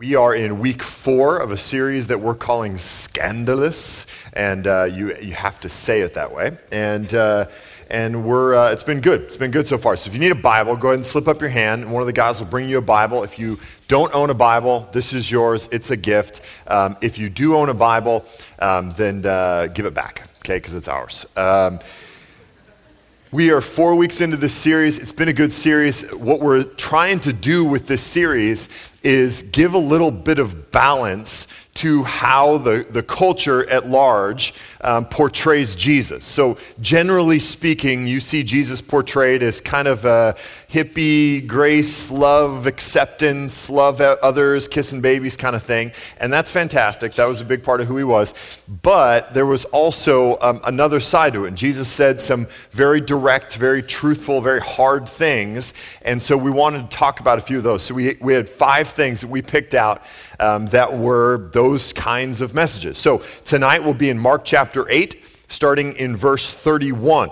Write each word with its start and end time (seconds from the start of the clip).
We 0.00 0.14
are 0.14 0.32
in 0.32 0.60
week 0.60 0.80
four 0.80 1.38
of 1.38 1.50
a 1.50 1.56
series 1.56 2.06
that 2.06 2.20
we're 2.20 2.36
calling 2.36 2.78
Scandalous, 2.78 4.06
and 4.32 4.64
uh, 4.64 4.84
you, 4.84 5.16
you 5.16 5.32
have 5.32 5.58
to 5.58 5.68
say 5.68 6.02
it 6.02 6.14
that 6.14 6.32
way. 6.32 6.56
And, 6.70 7.12
uh, 7.12 7.46
and 7.90 8.24
we're, 8.24 8.54
uh, 8.54 8.70
it's 8.70 8.84
been 8.84 9.00
good. 9.00 9.22
It's 9.22 9.36
been 9.36 9.50
good 9.50 9.66
so 9.66 9.76
far. 9.76 9.96
So 9.96 10.06
if 10.06 10.14
you 10.14 10.20
need 10.20 10.30
a 10.30 10.36
Bible, 10.36 10.76
go 10.76 10.90
ahead 10.90 10.98
and 10.98 11.04
slip 11.04 11.26
up 11.26 11.40
your 11.40 11.50
hand, 11.50 11.82
and 11.82 11.92
one 11.92 12.00
of 12.00 12.06
the 12.06 12.12
guys 12.12 12.40
will 12.40 12.46
bring 12.46 12.68
you 12.68 12.78
a 12.78 12.80
Bible. 12.80 13.24
If 13.24 13.40
you 13.40 13.58
don't 13.88 14.14
own 14.14 14.30
a 14.30 14.34
Bible, 14.34 14.88
this 14.92 15.12
is 15.12 15.32
yours. 15.32 15.68
It's 15.72 15.90
a 15.90 15.96
gift. 15.96 16.42
Um, 16.68 16.96
if 17.00 17.18
you 17.18 17.28
do 17.28 17.56
own 17.56 17.68
a 17.68 17.74
Bible, 17.74 18.24
um, 18.60 18.90
then 18.90 19.26
uh, 19.26 19.66
give 19.66 19.84
it 19.84 19.94
back, 19.94 20.28
okay, 20.42 20.58
because 20.58 20.76
it's 20.76 20.86
ours. 20.86 21.26
Um, 21.36 21.80
we 23.30 23.50
are 23.50 23.60
four 23.60 23.94
weeks 23.94 24.22
into 24.22 24.38
this 24.38 24.54
series. 24.54 24.98
It's 24.98 25.12
been 25.12 25.28
a 25.28 25.34
good 25.34 25.52
series. 25.52 26.08
What 26.14 26.40
we're 26.40 26.64
trying 26.64 27.20
to 27.20 27.32
do 27.32 27.62
with 27.62 27.86
this 27.86 28.02
series 28.02 28.92
is 29.02 29.42
give 29.42 29.74
a 29.74 29.78
little 29.78 30.10
bit 30.10 30.38
of 30.38 30.70
balance 30.70 31.46
to 31.78 32.02
how 32.02 32.58
the, 32.58 32.84
the 32.90 33.04
culture 33.04 33.68
at 33.70 33.86
large 33.86 34.52
um, 34.80 35.04
portrays 35.04 35.76
Jesus. 35.76 36.24
So, 36.24 36.58
generally 36.80 37.38
speaking, 37.38 38.06
you 38.06 38.18
see 38.20 38.42
Jesus 38.42 38.82
portrayed 38.82 39.44
as 39.44 39.60
kind 39.60 39.86
of 39.86 40.04
a 40.04 40.34
hippie, 40.68 41.46
grace, 41.46 42.10
love, 42.10 42.66
acceptance, 42.66 43.70
love 43.70 44.00
others, 44.00 44.66
kissing 44.66 45.00
babies 45.00 45.36
kind 45.36 45.54
of 45.54 45.62
thing. 45.62 45.92
And 46.20 46.32
that's 46.32 46.50
fantastic. 46.50 47.14
That 47.14 47.28
was 47.28 47.40
a 47.40 47.44
big 47.44 47.62
part 47.62 47.80
of 47.80 47.86
who 47.86 47.96
he 47.96 48.04
was. 48.04 48.60
But 48.82 49.32
there 49.32 49.46
was 49.46 49.64
also 49.66 50.36
um, 50.40 50.60
another 50.64 50.98
side 50.98 51.32
to 51.34 51.44
it. 51.44 51.48
And 51.48 51.56
Jesus 51.56 51.88
said 51.88 52.20
some 52.20 52.48
very 52.72 53.00
direct, 53.00 53.56
very 53.56 53.84
truthful, 53.84 54.40
very 54.40 54.60
hard 54.60 55.08
things. 55.08 55.74
And 56.02 56.20
so 56.20 56.36
we 56.36 56.50
wanted 56.50 56.90
to 56.90 56.96
talk 56.96 57.20
about 57.20 57.38
a 57.38 57.40
few 57.40 57.58
of 57.58 57.62
those. 57.62 57.84
So, 57.84 57.94
we, 57.94 58.16
we 58.20 58.34
had 58.34 58.48
five 58.48 58.88
things 58.88 59.20
that 59.20 59.28
we 59.28 59.42
picked 59.42 59.74
out 59.74 60.02
um, 60.40 60.66
that 60.66 60.96
were 60.96 61.48
those 61.52 61.67
kinds 61.92 62.40
of 62.40 62.54
messages. 62.54 62.98
So 62.98 63.22
tonight 63.44 63.82
we'll 63.84 63.94
be 63.94 64.08
in 64.08 64.18
Mark 64.18 64.44
chapter 64.44 64.88
8, 64.88 65.22
starting 65.48 65.92
in 65.94 66.16
verse 66.16 66.50
31. 66.50 67.30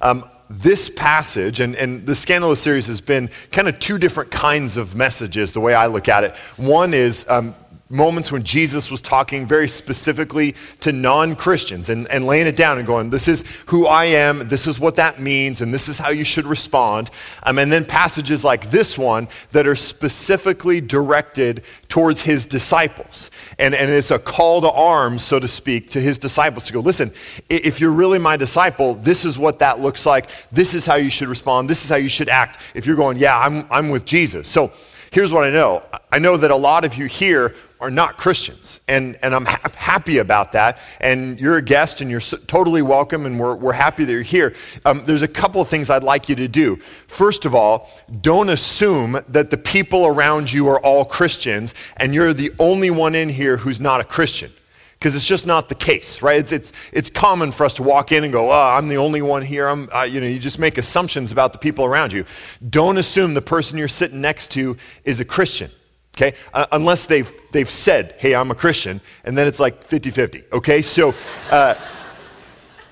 Um, 0.00 0.24
this 0.50 0.88
passage, 0.88 1.60
and, 1.60 1.76
and 1.76 2.06
the 2.06 2.14
Scandalous 2.14 2.60
series 2.60 2.86
has 2.86 3.00
been 3.00 3.28
kind 3.52 3.68
of 3.68 3.78
two 3.78 3.98
different 3.98 4.30
kinds 4.30 4.76
of 4.76 4.96
messages, 4.96 5.52
the 5.52 5.60
way 5.60 5.74
I 5.74 5.86
look 5.86 6.08
at 6.08 6.24
it. 6.24 6.34
One 6.56 6.94
is 6.94 7.28
um, 7.28 7.54
moments 7.90 8.30
when 8.30 8.42
Jesus 8.42 8.90
was 8.90 9.00
talking 9.00 9.46
very 9.46 9.68
specifically 9.68 10.54
to 10.80 10.92
non 10.92 11.34
Christians 11.34 11.88
and, 11.88 12.06
and 12.08 12.26
laying 12.26 12.46
it 12.46 12.56
down 12.56 12.78
and 12.78 12.86
going, 12.86 13.10
This 13.10 13.28
is 13.28 13.44
who 13.66 13.86
I 13.86 14.06
am, 14.06 14.48
this 14.48 14.66
is 14.66 14.78
what 14.78 14.96
that 14.96 15.20
means, 15.20 15.62
and 15.62 15.72
this 15.72 15.88
is 15.88 15.98
how 15.98 16.10
you 16.10 16.24
should 16.24 16.44
respond. 16.44 17.10
Um, 17.44 17.58
and 17.58 17.72
then 17.72 17.84
passages 17.84 18.44
like 18.44 18.70
this 18.70 18.98
one 18.98 19.28
that 19.52 19.66
are 19.66 19.76
specifically 19.76 20.80
directed 20.80 21.64
towards 21.88 22.22
his 22.22 22.46
disciples. 22.46 23.30
And, 23.58 23.74
and 23.74 23.90
it's 23.90 24.10
a 24.10 24.18
call 24.18 24.60
to 24.60 24.70
arms, 24.70 25.22
so 25.22 25.38
to 25.38 25.48
speak, 25.48 25.90
to 25.90 26.00
his 26.00 26.18
disciples 26.18 26.66
to 26.66 26.72
go, 26.72 26.80
Listen, 26.80 27.10
if 27.48 27.80
you're 27.80 27.92
really 27.92 28.18
my 28.18 28.36
disciple, 28.36 28.94
this 28.94 29.24
is 29.24 29.38
what 29.38 29.58
that 29.60 29.80
looks 29.80 30.04
like. 30.04 30.30
This 30.50 30.74
is 30.74 30.84
how 30.84 30.96
you 30.96 31.10
should 31.10 31.28
respond. 31.28 31.70
This 31.70 31.84
is 31.84 31.90
how 31.90 31.96
you 31.96 32.08
should 32.08 32.28
act. 32.28 32.60
If 32.74 32.86
you're 32.86 32.96
going, 32.96 33.18
Yeah, 33.18 33.38
I'm, 33.38 33.66
I'm 33.70 33.88
with 33.88 34.04
Jesus. 34.04 34.48
So, 34.48 34.72
here's 35.10 35.32
what 35.32 35.44
I 35.44 35.50
know 35.50 35.82
I 36.10 36.18
know 36.18 36.36
that 36.36 36.50
a 36.50 36.56
lot 36.56 36.84
of 36.84 36.94
you 36.94 37.06
here 37.06 37.54
are 37.80 37.90
not 37.90 38.18
Christians, 38.18 38.80
and, 38.88 39.16
and 39.22 39.34
I'm 39.34 39.44
ha- 39.44 39.60
happy 39.76 40.18
about 40.18 40.52
that. 40.52 40.80
And 41.00 41.38
you're 41.38 41.58
a 41.58 41.62
guest, 41.62 42.00
and 42.00 42.10
you're 42.10 42.20
so, 42.20 42.36
totally 42.36 42.82
welcome, 42.82 43.24
and 43.24 43.38
we're, 43.38 43.54
we're 43.54 43.72
happy 43.72 44.04
that 44.04 44.12
you're 44.12 44.22
here. 44.22 44.54
Um, 44.84 45.04
there's 45.04 45.22
a 45.22 45.28
couple 45.28 45.60
of 45.60 45.68
things 45.68 45.90
I'd 45.90 46.02
like 46.02 46.28
you 46.28 46.34
to 46.36 46.48
do. 46.48 46.76
First 47.06 47.46
of 47.46 47.54
all, 47.54 47.90
don't 48.20 48.48
assume 48.48 49.20
that 49.28 49.50
the 49.50 49.58
people 49.58 50.06
around 50.06 50.52
you 50.52 50.68
are 50.68 50.80
all 50.80 51.04
Christians, 51.04 51.74
and 51.98 52.14
you're 52.14 52.32
the 52.32 52.50
only 52.58 52.90
one 52.90 53.14
in 53.14 53.28
here 53.28 53.58
who's 53.58 53.80
not 53.80 54.00
a 54.00 54.04
Christian 54.04 54.50
because 54.98 55.14
it's 55.14 55.26
just 55.26 55.46
not 55.46 55.68
the 55.68 55.76
case, 55.76 56.22
right? 56.22 56.40
It's, 56.40 56.50
it's, 56.50 56.72
it's 56.92 57.08
common 57.08 57.52
for 57.52 57.64
us 57.64 57.74
to 57.74 57.84
walk 57.84 58.10
in 58.10 58.24
and 58.24 58.32
go, 58.32 58.50
oh, 58.50 58.76
I'm 58.76 58.88
the 58.88 58.96
only 58.96 59.22
one 59.22 59.42
here. 59.42 59.68
I'm, 59.68 59.88
uh, 59.94 60.02
you 60.02 60.20
know, 60.20 60.26
you 60.26 60.40
just 60.40 60.58
make 60.58 60.76
assumptions 60.76 61.30
about 61.30 61.52
the 61.52 61.58
people 61.58 61.84
around 61.84 62.12
you. 62.12 62.24
Don't 62.68 62.98
assume 62.98 63.34
the 63.34 63.42
person 63.42 63.78
you're 63.78 63.86
sitting 63.86 64.20
next 64.20 64.50
to 64.52 64.76
is 65.04 65.20
a 65.20 65.24
Christian, 65.24 65.70
okay? 66.16 66.34
Uh, 66.52 66.66
unless 66.72 67.06
they've, 67.06 67.32
they've 67.52 67.70
said, 67.70 68.16
hey, 68.18 68.34
I'm 68.34 68.50
a 68.50 68.56
Christian, 68.56 69.00
and 69.24 69.38
then 69.38 69.46
it's 69.46 69.60
like 69.60 69.84
50 69.84 70.10
50, 70.10 70.42
okay? 70.52 70.82
So 70.82 71.14
uh, 71.52 71.76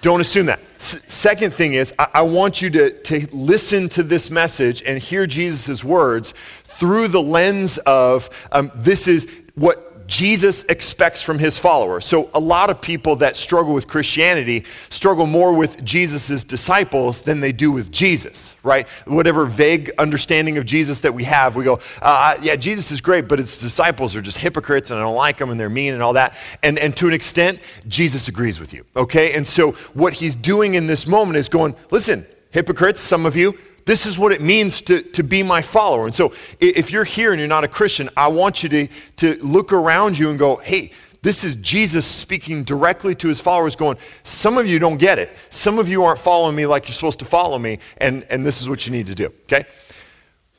don't 0.00 0.21
assume 0.21 0.47
that. 0.47 0.61
S- 0.77 1.12
second 1.12 1.53
thing 1.55 1.72
is, 1.72 1.93
I-, 1.99 2.09
I 2.15 2.22
want 2.22 2.62
you 2.62 2.71
to, 2.71 3.03
to 3.03 3.27
listen 3.33 3.89
to 3.91 4.05
this 4.05 4.31
message 4.31 4.81
and 4.84 4.97
hear 4.97 5.27
Jesus' 5.27 5.83
words 5.83 6.34
through 6.62 7.09
the 7.09 7.22
lens 7.22 7.78
of 7.78 8.31
um, 8.53 8.71
this 8.77 9.09
is 9.09 9.27
what 9.56 9.85
Jesus 10.06 10.65
expects 10.65 11.22
from 11.22 11.39
his 11.39 11.59
followers. 11.59 12.05
So, 12.05 12.31
a 12.34 12.41
lot 12.41 12.71
of 12.71 12.81
people 12.81 13.17
that 13.17 13.37
struggle 13.37 13.75
with 13.75 13.89
Christianity 13.89 14.65
struggle 14.91 15.27
more 15.27 15.56
with 15.56 15.84
Jesus' 15.84 16.44
disciples 16.44 17.22
than 17.22 17.41
they 17.41 17.53
do 17.53 17.72
with 17.72 17.91
Jesus, 17.91 18.55
right? 18.62 18.89
Whatever 19.06 19.47
vague 19.47 19.93
understanding 19.99 20.59
of 20.59 20.66
Jesus 20.66 21.00
that 21.00 21.12
we 21.12 21.25
have, 21.25 21.56
we 21.56 21.65
go, 21.65 21.81
uh, 22.03 22.37
yeah, 22.43 22.56
Jesus 22.56 22.91
is 22.91 23.00
great, 23.00 23.28
but 23.28 23.39
his 23.39 23.61
disciples 23.61 24.15
are 24.15 24.22
just 24.22 24.39
hypocrites 24.39 24.91
and 24.91 25.00
I 25.00 25.03
don't 25.03 25.16
like 25.16 25.39
them 25.39 25.50
and 25.50 25.59
they're 25.59 25.71
mean 25.71 25.95
and 25.95 26.03
all 26.03 26.12
that. 26.15 26.37
And, 26.62 26.78
and 26.78 26.97
to 26.97 27.09
an 27.09 27.15
extent, 27.15 27.61
Jesus 27.89 28.28
agrees 28.28 28.61
with 28.61 28.72
you, 28.72 28.84
okay? 28.95 29.34
And 29.34 29.47
so, 29.47 29.72
what 29.95 30.12
he's 30.12 30.37
doing 30.37 30.75
in 30.75 30.87
this 30.87 31.06
moment 31.06 31.37
is 31.37 31.49
going, 31.49 31.75
listen, 31.91 32.27
hypocrites, 32.50 33.00
some 33.00 33.27
of 33.27 33.37
you, 33.37 33.59
this 33.86 34.04
is 34.04 34.19
what 34.19 34.32
it 34.32 34.42
means 34.42 34.82
to, 34.82 35.00
to 35.00 35.22
be 35.22 35.42
my 35.42 35.62
follower. 35.62 36.04
And 36.04 36.14
so 36.14 36.34
if 36.60 36.91
you're 36.91 37.04
here 37.04 37.32
and 37.32 37.38
you're 37.38 37.48
not 37.48 37.64
a 37.64 37.69
Christian, 37.69 38.10
I 38.16 38.28
want 38.28 38.62
you 38.62 38.69
to, 38.69 38.86
to 39.16 39.34
look 39.42 39.72
around 39.72 40.19
you 40.19 40.28
and 40.30 40.38
go, 40.38 40.56
hey, 40.56 40.92
this 41.22 41.42
is 41.42 41.56
Jesus 41.56 42.06
speaking 42.06 42.62
directly 42.62 43.14
to 43.16 43.26
his 43.26 43.41
followers, 43.41 43.74
going, 43.74 43.97
Some 44.22 44.58
of 44.58 44.69
you 44.69 44.78
don't 44.78 44.98
get 44.98 45.19
it. 45.19 45.36
Some 45.50 45.80
of 45.80 45.88
you 45.88 46.04
aren't 46.04 46.20
following 46.20 46.54
me 46.54 46.66
like 46.66 46.86
you're 46.86 46.94
supposed 46.94 47.19
to 47.19 47.24
follow 47.24 47.58
me, 47.58 47.80
and, 47.98 48.24
and 48.30 48.47
this 48.47 48.60
is 48.60 48.69
what 48.69 48.86
you 48.86 48.92
need 48.92 49.08
to 49.08 49.14
do. 49.14 49.26
Okay? 49.44 49.64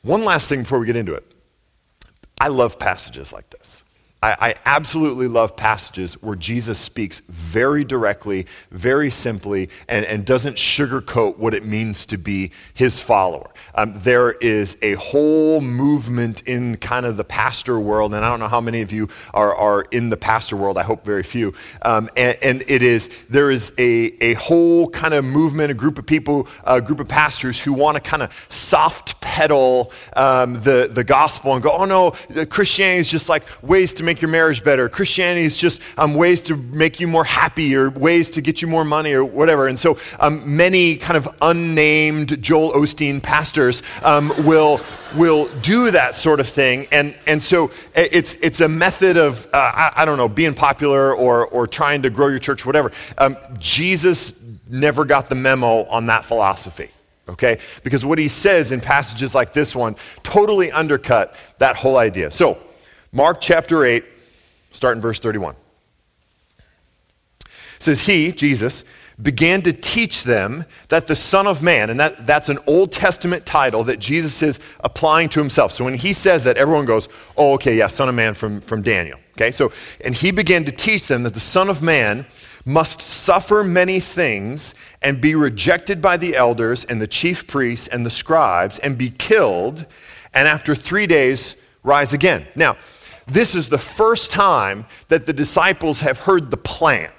One 0.02 0.24
last 0.24 0.50
thing 0.50 0.60
before 0.60 0.78
we 0.78 0.84
get 0.84 0.96
into 0.96 1.14
it. 1.14 1.24
I 2.38 2.48
love 2.48 2.78
passages 2.78 3.32
like 3.32 3.48
this. 3.48 3.82
I, 4.20 4.36
I, 4.40 4.54
absolutely 4.64 5.28
love 5.28 5.54
passages 5.54 6.14
where 6.14 6.34
Jesus 6.34 6.78
speaks 6.78 7.20
very 7.20 7.84
directly, 7.84 8.46
very 8.72 9.10
simply, 9.10 9.70
and, 9.88 10.04
and 10.06 10.24
doesn't 10.24 10.56
sugarcoat 10.56 11.36
what 11.36 11.54
it 11.54 11.64
means 11.64 12.04
to 12.06 12.18
be 12.18 12.50
his 12.74 13.00
follower. 13.00 13.48
Um, 13.76 13.92
there 13.94 14.32
is 14.32 14.76
a 14.82 14.94
whole 14.94 15.60
movement 15.60 16.42
in 16.48 16.78
kind 16.78 17.06
of 17.06 17.16
the 17.16 17.22
pastor 17.22 17.78
world, 17.78 18.12
and 18.12 18.24
I 18.24 18.28
don't 18.28 18.40
know 18.40 18.48
how 18.48 18.60
many 18.60 18.80
of 18.80 18.90
you 18.90 19.08
are, 19.34 19.54
are 19.54 19.82
in 19.92 20.10
the 20.10 20.16
pastor 20.16 20.56
world, 20.56 20.78
I 20.78 20.82
hope 20.82 21.04
very 21.04 21.22
few. 21.22 21.54
Um, 21.82 22.10
and, 22.16 22.36
and, 22.42 22.64
it 22.68 22.82
is, 22.82 23.24
there 23.26 23.52
is 23.52 23.72
a, 23.78 24.12
a 24.20 24.34
whole 24.34 24.88
kind 24.88 25.14
of 25.14 25.24
movement, 25.24 25.70
a 25.70 25.74
group 25.74 25.96
of 25.96 26.06
people, 26.06 26.48
a 26.64 26.80
group 26.80 26.98
of 26.98 27.06
pastors 27.06 27.60
who 27.60 27.72
want 27.72 27.94
to 27.94 28.00
kind 28.00 28.24
of 28.24 28.46
soft 28.48 29.20
pedal 29.20 29.92
um, 30.16 30.54
the, 30.54 30.90
the 30.90 31.04
gospel 31.04 31.54
and 31.54 31.62
go, 31.62 31.70
oh 31.70 31.84
no, 31.84 32.10
Christianity 32.46 32.98
is 32.98 33.10
just 33.10 33.28
like 33.28 33.44
ways 33.62 33.92
to 33.92 34.07
make 34.08 34.22
your 34.22 34.30
marriage 34.30 34.64
better. 34.64 34.88
Christianity 34.88 35.44
is 35.44 35.58
just 35.58 35.82
um, 35.98 36.14
ways 36.14 36.40
to 36.40 36.56
make 36.56 36.98
you 36.98 37.06
more 37.06 37.24
happy 37.24 37.76
or 37.76 37.90
ways 37.90 38.30
to 38.30 38.40
get 38.40 38.62
you 38.62 38.68
more 38.68 38.84
money 38.84 39.12
or 39.12 39.22
whatever. 39.22 39.68
And 39.68 39.78
so 39.78 39.98
um, 40.18 40.56
many 40.56 40.96
kind 40.96 41.18
of 41.18 41.28
unnamed 41.42 42.42
Joel 42.42 42.72
Osteen 42.72 43.22
pastors 43.22 43.82
um, 44.02 44.32
will 44.46 44.80
will 45.14 45.48
do 45.60 45.90
that 45.90 46.14
sort 46.14 46.40
of 46.40 46.48
thing. 46.48 46.86
And, 46.92 47.14
and 47.26 47.42
so 47.42 47.70
it's, 47.94 48.34
it's 48.36 48.60
a 48.60 48.68
method 48.68 49.16
of, 49.16 49.46
uh, 49.46 49.56
I, 49.56 49.92
I, 49.96 50.04
don't 50.04 50.18
know, 50.18 50.28
being 50.28 50.52
popular 50.52 51.14
or, 51.14 51.46
or 51.46 51.66
trying 51.66 52.02
to 52.02 52.10
grow 52.10 52.28
your 52.28 52.38
church, 52.38 52.66
whatever. 52.66 52.92
Um, 53.16 53.34
Jesus 53.58 54.44
never 54.68 55.06
got 55.06 55.30
the 55.30 55.34
memo 55.34 55.84
on 55.84 56.04
that 56.06 56.26
philosophy. 56.26 56.90
Okay? 57.26 57.58
Because 57.82 58.04
what 58.04 58.18
he 58.18 58.28
says 58.28 58.70
in 58.70 58.82
passages 58.82 59.34
like 59.34 59.54
this 59.54 59.74
one 59.74 59.96
totally 60.22 60.70
undercut 60.70 61.34
that 61.56 61.74
whole 61.74 61.96
idea. 61.96 62.30
So, 62.30 62.58
Mark 63.12 63.40
chapter 63.40 63.84
8, 63.84 64.04
start 64.70 64.96
in 64.96 65.02
verse 65.02 65.18
31. 65.20 65.54
It 67.40 67.48
says, 67.78 68.02
He, 68.02 68.32
Jesus, 68.32 68.84
began 69.20 69.62
to 69.62 69.72
teach 69.72 70.24
them 70.24 70.64
that 70.88 71.06
the 71.06 71.16
Son 71.16 71.46
of 71.46 71.62
Man, 71.62 71.90
and 71.90 71.98
that, 71.98 72.26
that's 72.26 72.48
an 72.48 72.58
Old 72.66 72.92
Testament 72.92 73.46
title 73.46 73.84
that 73.84 73.98
Jesus 73.98 74.42
is 74.42 74.60
applying 74.80 75.28
to 75.30 75.40
himself. 75.40 75.72
So 75.72 75.84
when 75.84 75.94
he 75.94 76.12
says 76.12 76.44
that, 76.44 76.56
everyone 76.56 76.84
goes, 76.84 77.08
Oh, 77.36 77.54
okay, 77.54 77.76
yeah, 77.76 77.86
Son 77.86 78.08
of 78.08 78.14
Man 78.14 78.34
from, 78.34 78.60
from 78.60 78.82
Daniel. 78.82 79.18
Okay, 79.32 79.52
so, 79.52 79.72
and 80.04 80.14
he 80.14 80.30
began 80.30 80.64
to 80.64 80.72
teach 80.72 81.06
them 81.06 81.22
that 81.22 81.34
the 81.34 81.40
Son 81.40 81.70
of 81.70 81.82
Man 81.82 82.26
must 82.64 83.00
suffer 83.00 83.64
many 83.64 84.00
things 84.00 84.74
and 85.00 85.20
be 85.20 85.34
rejected 85.34 86.02
by 86.02 86.16
the 86.16 86.36
elders 86.36 86.84
and 86.84 87.00
the 87.00 87.06
chief 87.06 87.46
priests 87.46 87.88
and 87.88 88.04
the 88.04 88.10
scribes 88.10 88.78
and 88.80 88.98
be 88.98 89.08
killed, 89.08 89.86
and 90.34 90.46
after 90.46 90.74
three 90.74 91.06
days 91.06 91.64
rise 91.82 92.12
again. 92.12 92.46
Now, 92.54 92.76
this 93.28 93.54
is 93.54 93.68
the 93.68 93.78
first 93.78 94.30
time 94.30 94.86
that 95.08 95.26
the 95.26 95.32
disciples 95.32 96.00
have 96.00 96.20
heard 96.20 96.50
the 96.50 96.56
plan 96.56 97.10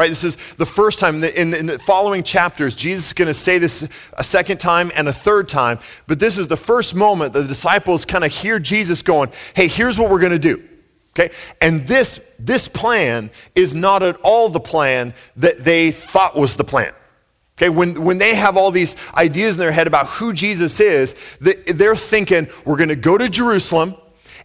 Right? 0.00 0.08
This 0.08 0.24
is 0.24 0.36
the 0.56 0.64
first 0.64 0.98
time. 0.98 1.16
In 1.16 1.50
the, 1.50 1.58
in 1.60 1.66
the 1.66 1.78
following 1.78 2.22
chapters, 2.22 2.74
Jesus 2.74 3.08
is 3.08 3.12
going 3.12 3.28
to 3.28 3.34
say 3.34 3.58
this 3.58 3.86
a 4.14 4.24
second 4.24 4.56
time 4.56 4.90
and 4.94 5.08
a 5.08 5.12
third 5.12 5.46
time. 5.46 5.78
But 6.06 6.18
this 6.18 6.38
is 6.38 6.48
the 6.48 6.56
first 6.56 6.94
moment 6.94 7.34
that 7.34 7.42
the 7.42 7.48
disciples 7.48 8.06
kind 8.06 8.24
of 8.24 8.32
hear 8.32 8.58
Jesus 8.58 9.02
going, 9.02 9.30
hey, 9.54 9.68
here's 9.68 9.98
what 9.98 10.10
we're 10.10 10.20
going 10.20 10.32
to 10.32 10.38
do. 10.38 10.66
Okay? 11.10 11.34
And 11.60 11.86
this, 11.86 12.32
this 12.38 12.66
plan 12.66 13.30
is 13.54 13.74
not 13.74 14.02
at 14.02 14.16
all 14.22 14.48
the 14.48 14.58
plan 14.58 15.12
that 15.36 15.64
they 15.64 15.90
thought 15.90 16.34
was 16.34 16.56
the 16.56 16.64
plan. 16.64 16.94
Okay, 17.58 17.68
when, 17.68 18.02
when 18.02 18.16
they 18.16 18.34
have 18.36 18.56
all 18.56 18.70
these 18.70 18.96
ideas 19.12 19.56
in 19.56 19.60
their 19.60 19.70
head 19.70 19.86
about 19.86 20.06
who 20.06 20.32
Jesus 20.32 20.80
is, 20.80 21.14
they're 21.40 21.94
thinking, 21.94 22.48
we're 22.64 22.78
going 22.78 22.88
to 22.88 22.96
go 22.96 23.18
to 23.18 23.28
Jerusalem 23.28 23.96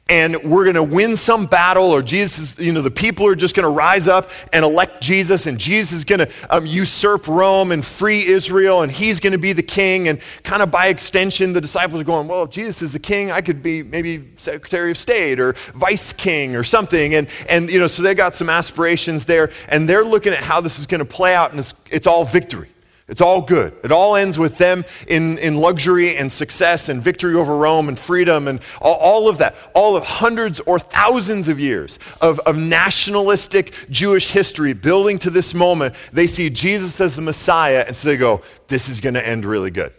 and 0.07 0.35
we're 0.43 0.71
going 0.71 0.75
to 0.75 0.83
win 0.83 1.15
some 1.15 1.47
battle, 1.47 1.91
or 1.91 2.03
Jesus, 2.03 2.53
is 2.59 2.65
you 2.65 2.71
know, 2.71 2.81
the 2.83 2.91
people 2.91 3.25
are 3.25 3.33
just 3.33 3.55
going 3.55 3.63
to 3.63 3.75
rise 3.75 4.07
up 4.07 4.29
and 4.53 4.63
elect 4.63 5.01
Jesus, 5.01 5.47
and 5.47 5.57
Jesus 5.57 5.97
is 5.97 6.05
going 6.05 6.19
to 6.19 6.31
um, 6.51 6.63
usurp 6.63 7.27
Rome 7.27 7.71
and 7.71 7.83
free 7.83 8.23
Israel, 8.23 8.83
and 8.83 8.91
he's 8.91 9.19
going 9.19 9.33
to 9.33 9.39
be 9.39 9.51
the 9.51 9.63
king. 9.63 10.07
And 10.07 10.19
kind 10.43 10.61
of 10.61 10.69
by 10.69 10.87
extension, 10.87 11.53
the 11.53 11.61
disciples 11.61 12.01
are 12.01 12.03
going, 12.03 12.27
well, 12.27 12.43
if 12.43 12.51
Jesus 12.51 12.83
is 12.83 12.93
the 12.93 12.99
king, 12.99 13.31
I 13.31 13.41
could 13.41 13.63
be 13.63 13.81
maybe 13.81 14.29
Secretary 14.37 14.91
of 14.91 14.97
State 14.97 15.39
or 15.39 15.53
Vice 15.73 16.13
King 16.13 16.55
or 16.55 16.63
something. 16.63 17.15
And, 17.15 17.27
and 17.49 17.67
you 17.67 17.79
know, 17.79 17.87
so 17.87 18.03
they 18.03 18.13
got 18.13 18.35
some 18.35 18.49
aspirations 18.49 19.25
there, 19.25 19.49
and 19.69 19.89
they're 19.89 20.05
looking 20.05 20.33
at 20.33 20.43
how 20.43 20.61
this 20.61 20.77
is 20.77 20.85
going 20.85 20.99
to 20.99 21.05
play 21.05 21.33
out, 21.33 21.49
and 21.49 21.59
it's, 21.59 21.73
it's 21.89 22.05
all 22.05 22.25
victory. 22.25 22.69
It's 23.07 23.21
all 23.21 23.39
good. 23.39 23.77
It 23.83 23.91
all 23.91 24.15
ends 24.15 24.39
with 24.39 24.57
them 24.57 24.83
in, 25.07 25.37
in 25.37 25.57
luxury 25.57 26.17
and 26.17 26.31
success 26.31 26.89
and 26.89 26.99
victory 26.99 27.35
over 27.35 27.55
Rome 27.55 27.87
and 27.87 27.99
freedom 27.99 28.47
and 28.47 28.59
all, 28.81 28.95
all 28.95 29.29
of 29.29 29.37
that. 29.37 29.55
All 29.75 29.95
of 29.95 30.03
hundreds 30.03 30.59
or 30.61 30.79
thousands 30.79 31.47
of 31.47 31.59
years 31.59 31.99
of, 32.19 32.39
of 32.39 32.57
nationalistic 32.57 33.73
Jewish 33.91 34.31
history 34.31 34.73
building 34.73 35.19
to 35.19 35.29
this 35.29 35.53
moment. 35.53 35.93
They 36.13 36.25
see 36.25 36.49
Jesus 36.49 36.99
as 36.99 37.15
the 37.15 37.21
Messiah, 37.21 37.83
and 37.85 37.95
so 37.95 38.07
they 38.07 38.17
go, 38.17 38.41
This 38.67 38.89
is 38.89 38.99
going 38.99 39.13
to 39.13 39.25
end 39.25 39.45
really 39.45 39.71
good. 39.71 39.93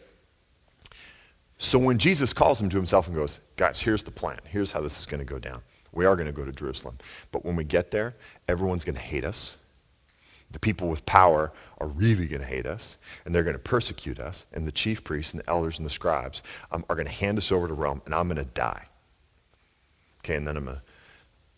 So 1.59 1.79
when 1.79 1.99
Jesus 1.99 2.33
calls 2.33 2.59
them 2.59 2.69
to 2.71 2.77
himself 2.77 3.07
and 3.07 3.15
goes, 3.15 3.39
Guys, 3.57 3.81
here's 3.81 4.03
the 4.03 4.11
plan. 4.11 4.41
Here's 4.47 4.73
how 4.73 4.81
this 4.81 4.99
is 4.99 5.07
going 5.07 5.25
to 5.25 5.33
go 5.33 5.39
down. 5.39 5.63
We 5.93 6.07
are 6.07 6.17
going 6.17 6.27
to 6.27 6.33
go 6.33 6.45
to 6.45 6.53
Jerusalem. 6.53 6.99
But 7.31 7.45
when 7.45 7.55
we 7.55 7.63
get 7.63 7.93
there, 7.93 8.17
everyone's 8.49 8.85
going 8.85 8.97
to 8.97 9.03
hate 9.03 9.25
us 9.25 9.59
the 10.51 10.59
people 10.59 10.89
with 10.89 11.05
power 11.07 11.53
are 11.79 11.89
really 11.89 12.27
going 12.27 12.41
to 12.41 12.47
hate 12.47 12.67
us 12.67 12.99
and 13.25 13.35
they're 13.35 13.43
going 13.43 13.57
to 13.57 13.63
persecute 13.63 14.19
us. 14.19 14.47
And 14.53 14.67
the 14.67 14.73
chief 14.73 15.05
priests 15.05 15.33
and 15.33 15.43
the 15.43 15.51
elders 15.51 15.79
and 15.79 15.87
the 15.87 15.91
scribes 15.91 16.43
um, 16.71 16.85
are 16.89 16.97
going 16.97 17.09
to 17.09 17.13
hand 17.13 17.39
us 17.39 17.51
over 17.51 17.69
to 17.69 17.75
Rome 17.75 18.03
and 18.07 18.15
I'm 18.15 18.29
going 18.29 18.39
to 18.39 18.45
die. 18.45 18.87
Okay, 20.25 20.37
and 20.37 20.47
then 20.47 20.57
I'm 20.57 20.65
going 20.65 20.77
to 20.77 20.83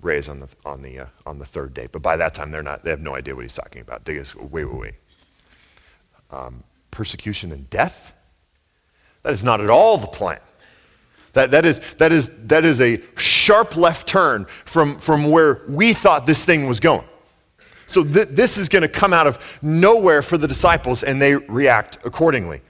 raise 0.01 0.29
on 0.29 0.41
the, 0.41 0.49
on, 0.65 0.83
the, 0.83 1.01
uh, 1.01 1.07
on 1.27 1.39
the 1.39 1.45
third 1.45 1.75
day. 1.75 1.89
But 1.91 2.03
by 2.03 2.17
that 2.17 2.35
time, 2.35 2.51
they're 2.51 2.63
not, 2.63 2.85
they 2.85 2.91
have 2.91 3.01
no 3.01 3.15
idea 3.15 3.35
what 3.35 3.43
he's 3.43 3.53
talking 3.53 3.83
about. 3.83 4.05
They 4.05 4.15
just, 4.15 4.35
wait, 4.37 4.65
wait, 4.65 4.79
wait. 4.79 4.95
Um, 6.31 6.65
persecution 6.91 7.53
and 7.53 7.69
death? 7.71 8.13
That 9.23 9.33
is 9.33 9.45
not 9.45 9.61
at 9.61 9.71
all 9.71 9.99
the 9.99 10.07
plan. 10.07 10.41
That, 11.33 11.51
that, 11.51 11.65
is, 11.65 11.81
that, 11.97 12.13
is, 12.13 12.29
that 12.47 12.65
is 12.65 12.81
a 12.81 13.01
sharp 13.17 13.77
left 13.77 14.07
turn 14.07 14.47
from, 14.65 14.99
from 14.99 15.31
where 15.31 15.63
we 15.69 15.93
thought 15.93 16.27
this 16.27 16.45
thing 16.45 16.69
was 16.69 16.81
going. 16.81 17.05
So 17.89 18.05
th- 18.05 18.29
this 18.29 18.59
is 18.59 18.69
going 18.69 18.83
to 18.83 18.89
come 18.89 19.13
out 19.13 19.27
of 19.27 19.39
nowhere 19.63 20.23
for 20.23 20.39
the 20.39 20.47
disciples, 20.47 21.03
and 21.03 21.21
they 21.21 21.35
react 21.35 21.99
accordingly. 22.05 22.61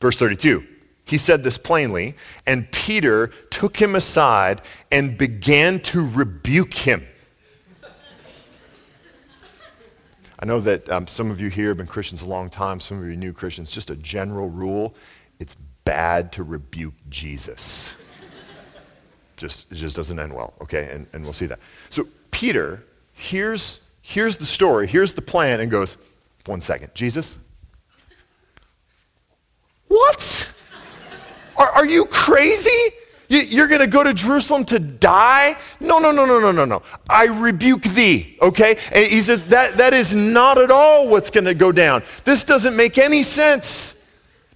Verse 0.00 0.16
32. 0.16 0.66
He 1.04 1.18
said 1.18 1.42
this 1.42 1.58
plainly, 1.58 2.14
and 2.46 2.70
Peter 2.70 3.28
took 3.50 3.76
him 3.76 3.94
aside 3.94 4.62
and 4.92 5.18
began 5.18 5.80
to 5.80 6.06
rebuke 6.06 6.74
him. 6.74 7.06
I 10.38 10.46
know 10.46 10.60
that 10.60 10.88
um, 10.88 11.06
some 11.06 11.30
of 11.30 11.40
you 11.40 11.50
here 11.50 11.68
have 11.68 11.78
been 11.78 11.86
Christians 11.86 12.22
a 12.22 12.26
long 12.26 12.48
time, 12.48 12.78
some 12.78 13.02
of 13.02 13.08
you 13.08 13.16
new 13.16 13.32
Christians. 13.32 13.72
Just 13.72 13.90
a 13.90 13.96
general 13.96 14.50
rule 14.50 14.94
it's 15.40 15.56
bad 15.84 16.32
to 16.32 16.42
rebuke 16.42 16.94
Jesus. 17.08 17.96
just, 19.36 19.70
it 19.72 19.76
just 19.76 19.96
doesn't 19.96 20.18
end 20.18 20.32
well, 20.32 20.54
okay? 20.60 20.90
And, 20.92 21.06
and 21.12 21.24
we'll 21.24 21.32
see 21.32 21.46
that. 21.46 21.58
So 21.90 22.06
Peter 22.30 22.84
hears 23.14 23.87
here's 24.08 24.38
the 24.38 24.44
story, 24.44 24.86
here's 24.86 25.12
the 25.12 25.20
plan, 25.20 25.60
and 25.60 25.70
goes, 25.70 25.98
one 26.46 26.62
second, 26.62 26.94
Jesus? 26.94 27.36
What? 29.86 30.50
Are, 31.56 31.68
are 31.68 31.86
you 31.86 32.06
crazy? 32.06 32.70
You, 33.28 33.62
are 33.62 33.68
going 33.68 33.82
to 33.82 33.86
go 33.86 34.02
to 34.02 34.14
Jerusalem 34.14 34.64
to 34.66 34.78
die? 34.78 35.56
No, 35.80 35.98
no, 35.98 36.10
no, 36.10 36.24
no, 36.24 36.40
no, 36.40 36.50
no, 36.50 36.64
no. 36.64 36.82
I 37.10 37.26
rebuke 37.26 37.82
thee, 37.82 38.38
okay? 38.40 38.78
And 38.92 39.06
he 39.06 39.20
says 39.20 39.42
that, 39.48 39.76
that 39.76 39.92
is 39.92 40.14
not 40.14 40.56
at 40.56 40.70
all 40.70 41.08
what's 41.08 41.30
going 41.30 41.44
to 41.44 41.54
go 41.54 41.70
down. 41.70 42.02
This 42.24 42.44
doesn't 42.44 42.74
make 42.74 42.96
any 42.96 43.22
sense. 43.22 44.06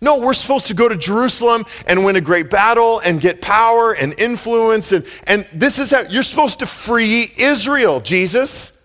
No, 0.00 0.18
we're 0.18 0.32
supposed 0.32 0.68
to 0.68 0.74
go 0.74 0.88
to 0.88 0.96
Jerusalem 0.96 1.66
and 1.86 2.06
win 2.06 2.16
a 2.16 2.22
great 2.22 2.48
battle 2.48 3.00
and 3.00 3.20
get 3.20 3.42
power 3.42 3.92
and 3.92 4.18
influence. 4.18 4.92
And, 4.92 5.06
and 5.26 5.46
this 5.52 5.78
is 5.78 5.90
how 5.90 6.00
you're 6.08 6.22
supposed 6.22 6.60
to 6.60 6.66
free 6.66 7.30
Israel, 7.36 8.00
Jesus. 8.00 8.81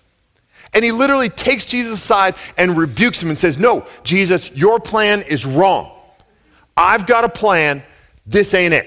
And 0.73 0.83
he 0.83 0.91
literally 0.91 1.29
takes 1.29 1.65
Jesus 1.65 1.93
aside 1.93 2.35
and 2.57 2.77
rebukes 2.77 3.21
him 3.21 3.29
and 3.29 3.37
says, 3.37 3.57
No, 3.57 3.85
Jesus, 4.03 4.51
your 4.55 4.79
plan 4.79 5.21
is 5.21 5.45
wrong. 5.45 5.91
I've 6.75 7.05
got 7.05 7.23
a 7.23 7.29
plan. 7.29 7.83
This 8.25 8.53
ain't 8.53 8.73
it. 8.73 8.85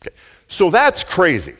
Okay. 0.00 0.14
So 0.46 0.70
that's 0.70 1.02
crazy. 1.02 1.54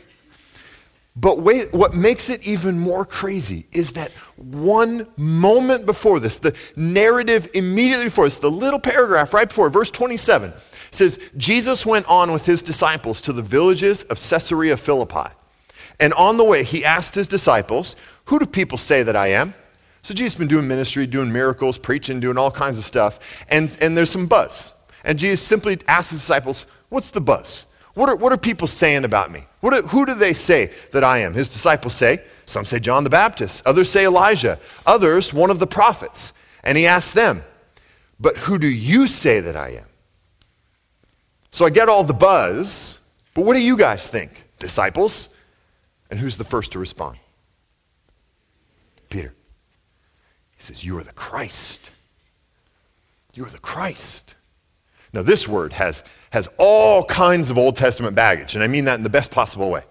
But 1.15 1.41
wait, 1.41 1.73
what 1.75 1.95
makes 1.95 2.31
it 2.31 2.47
even 2.47 2.79
more 2.79 3.05
crazy 3.05 3.67
is 3.73 3.93
that 3.93 4.13
one 4.37 5.07
moment 5.17 5.85
before 5.85 6.21
this, 6.21 6.39
the 6.39 6.57
narrative 6.75 7.51
immediately 7.53 8.07
before 8.07 8.25
this, 8.25 8.39
the 8.39 8.51
little 8.51 8.81
paragraph 8.81 9.35
right 9.35 9.49
before, 9.49 9.69
verse 9.69 9.91
27, 9.91 10.55
says, 10.91 11.19
Jesus 11.37 11.85
went 11.85 12.07
on 12.09 12.33
with 12.33 12.47
his 12.47 12.63
disciples 12.63 13.21
to 13.23 13.33
the 13.33 13.43
villages 13.43 14.05
of 14.05 14.19
Caesarea 14.19 14.77
Philippi. 14.77 15.31
And 16.03 16.13
on 16.15 16.37
the 16.37 16.43
way, 16.43 16.65
he 16.65 16.85
asked 16.85 17.15
his 17.15 17.29
disciples, 17.29 17.95
Who 18.25 18.41
do 18.41 18.45
people 18.45 18.77
say 18.77 19.05
that 19.05 19.15
I 19.15 19.29
am? 19.29 19.55
So 20.03 20.13
Jesus 20.13 20.33
has 20.33 20.39
been 20.41 20.49
doing 20.49 20.67
ministry, 20.67 21.07
doing 21.07 21.33
miracles, 21.33 21.79
preaching, 21.79 22.19
doing 22.19 22.37
all 22.37 22.51
kinds 22.51 22.77
of 22.77 22.85
stuff. 22.85 23.47
And, 23.49 23.71
and 23.81 23.97
there's 23.97 24.11
some 24.11 24.27
buzz. 24.27 24.75
And 25.05 25.17
Jesus 25.17 25.47
simply 25.47 25.79
asked 25.87 26.11
his 26.11 26.19
disciples, 26.19 26.67
What's 26.89 27.11
the 27.11 27.21
buzz? 27.21 27.67
What 27.95 28.09
are, 28.09 28.17
what 28.17 28.33
are 28.33 28.37
people 28.37 28.67
saying 28.67 29.05
about 29.05 29.31
me? 29.31 29.45
What 29.61 29.75
are, 29.75 29.83
who 29.83 30.05
do 30.05 30.15
they 30.15 30.33
say 30.33 30.73
that 30.91 31.05
I 31.05 31.19
am? 31.19 31.35
His 31.35 31.49
disciples 31.49 31.95
say, 31.95 32.25
Some 32.47 32.65
say 32.65 32.81
John 32.81 33.05
the 33.05 33.11
Baptist, 33.11 33.65
others 33.65 33.89
say 33.89 34.05
Elijah, 34.05 34.59
others 34.85 35.33
one 35.33 35.51
of 35.51 35.61
the 35.61 35.69
prophets. 35.69 36.33
And 36.65 36.77
he 36.77 36.85
asked 36.85 37.15
them, 37.15 37.45
But 38.19 38.39
who 38.39 38.59
do 38.59 38.67
you 38.69 39.07
say 39.07 39.39
that 39.39 39.57
I 39.57 39.69
am? 39.69 39.87
So 41.53 41.65
I 41.65 41.71
get 41.71 41.89
all 41.89 42.03
the 42.03 42.13
buzz, 42.13 43.09
but 43.35 43.45
what 43.45 43.55
do 43.55 43.61
you 43.61 43.77
guys 43.77 44.09
think, 44.09 44.43
disciples? 44.59 45.32
And 46.13 46.21
who's 46.21 46.37
the 46.37 46.45
first 46.45 46.73
to 46.73 46.79
respond? 46.79 47.17
Peter. 49.09 49.33
He 50.55 50.63
says, 50.63 50.85
You 50.85 50.99
are 50.99 51.03
the 51.03 51.15
Christ. 51.15 51.91
You 53.33 53.47
are 53.47 53.49
the 53.49 53.59
Christ. 53.59 54.35
Now, 55.15 55.23
this 55.23 55.49
word 55.49 55.73
has, 55.73 56.05
has 56.29 56.51
all 56.59 57.03
kinds 57.07 57.49
of 57.49 57.57
Old 57.57 57.77
Testament 57.77 58.15
baggage, 58.15 58.55
and 58.55 58.63
I 58.63 58.67
mean 58.67 58.85
that 58.85 58.97
in 58.97 59.05
the 59.05 59.09
best 59.09 59.31
possible 59.31 59.71
way. 59.71 59.85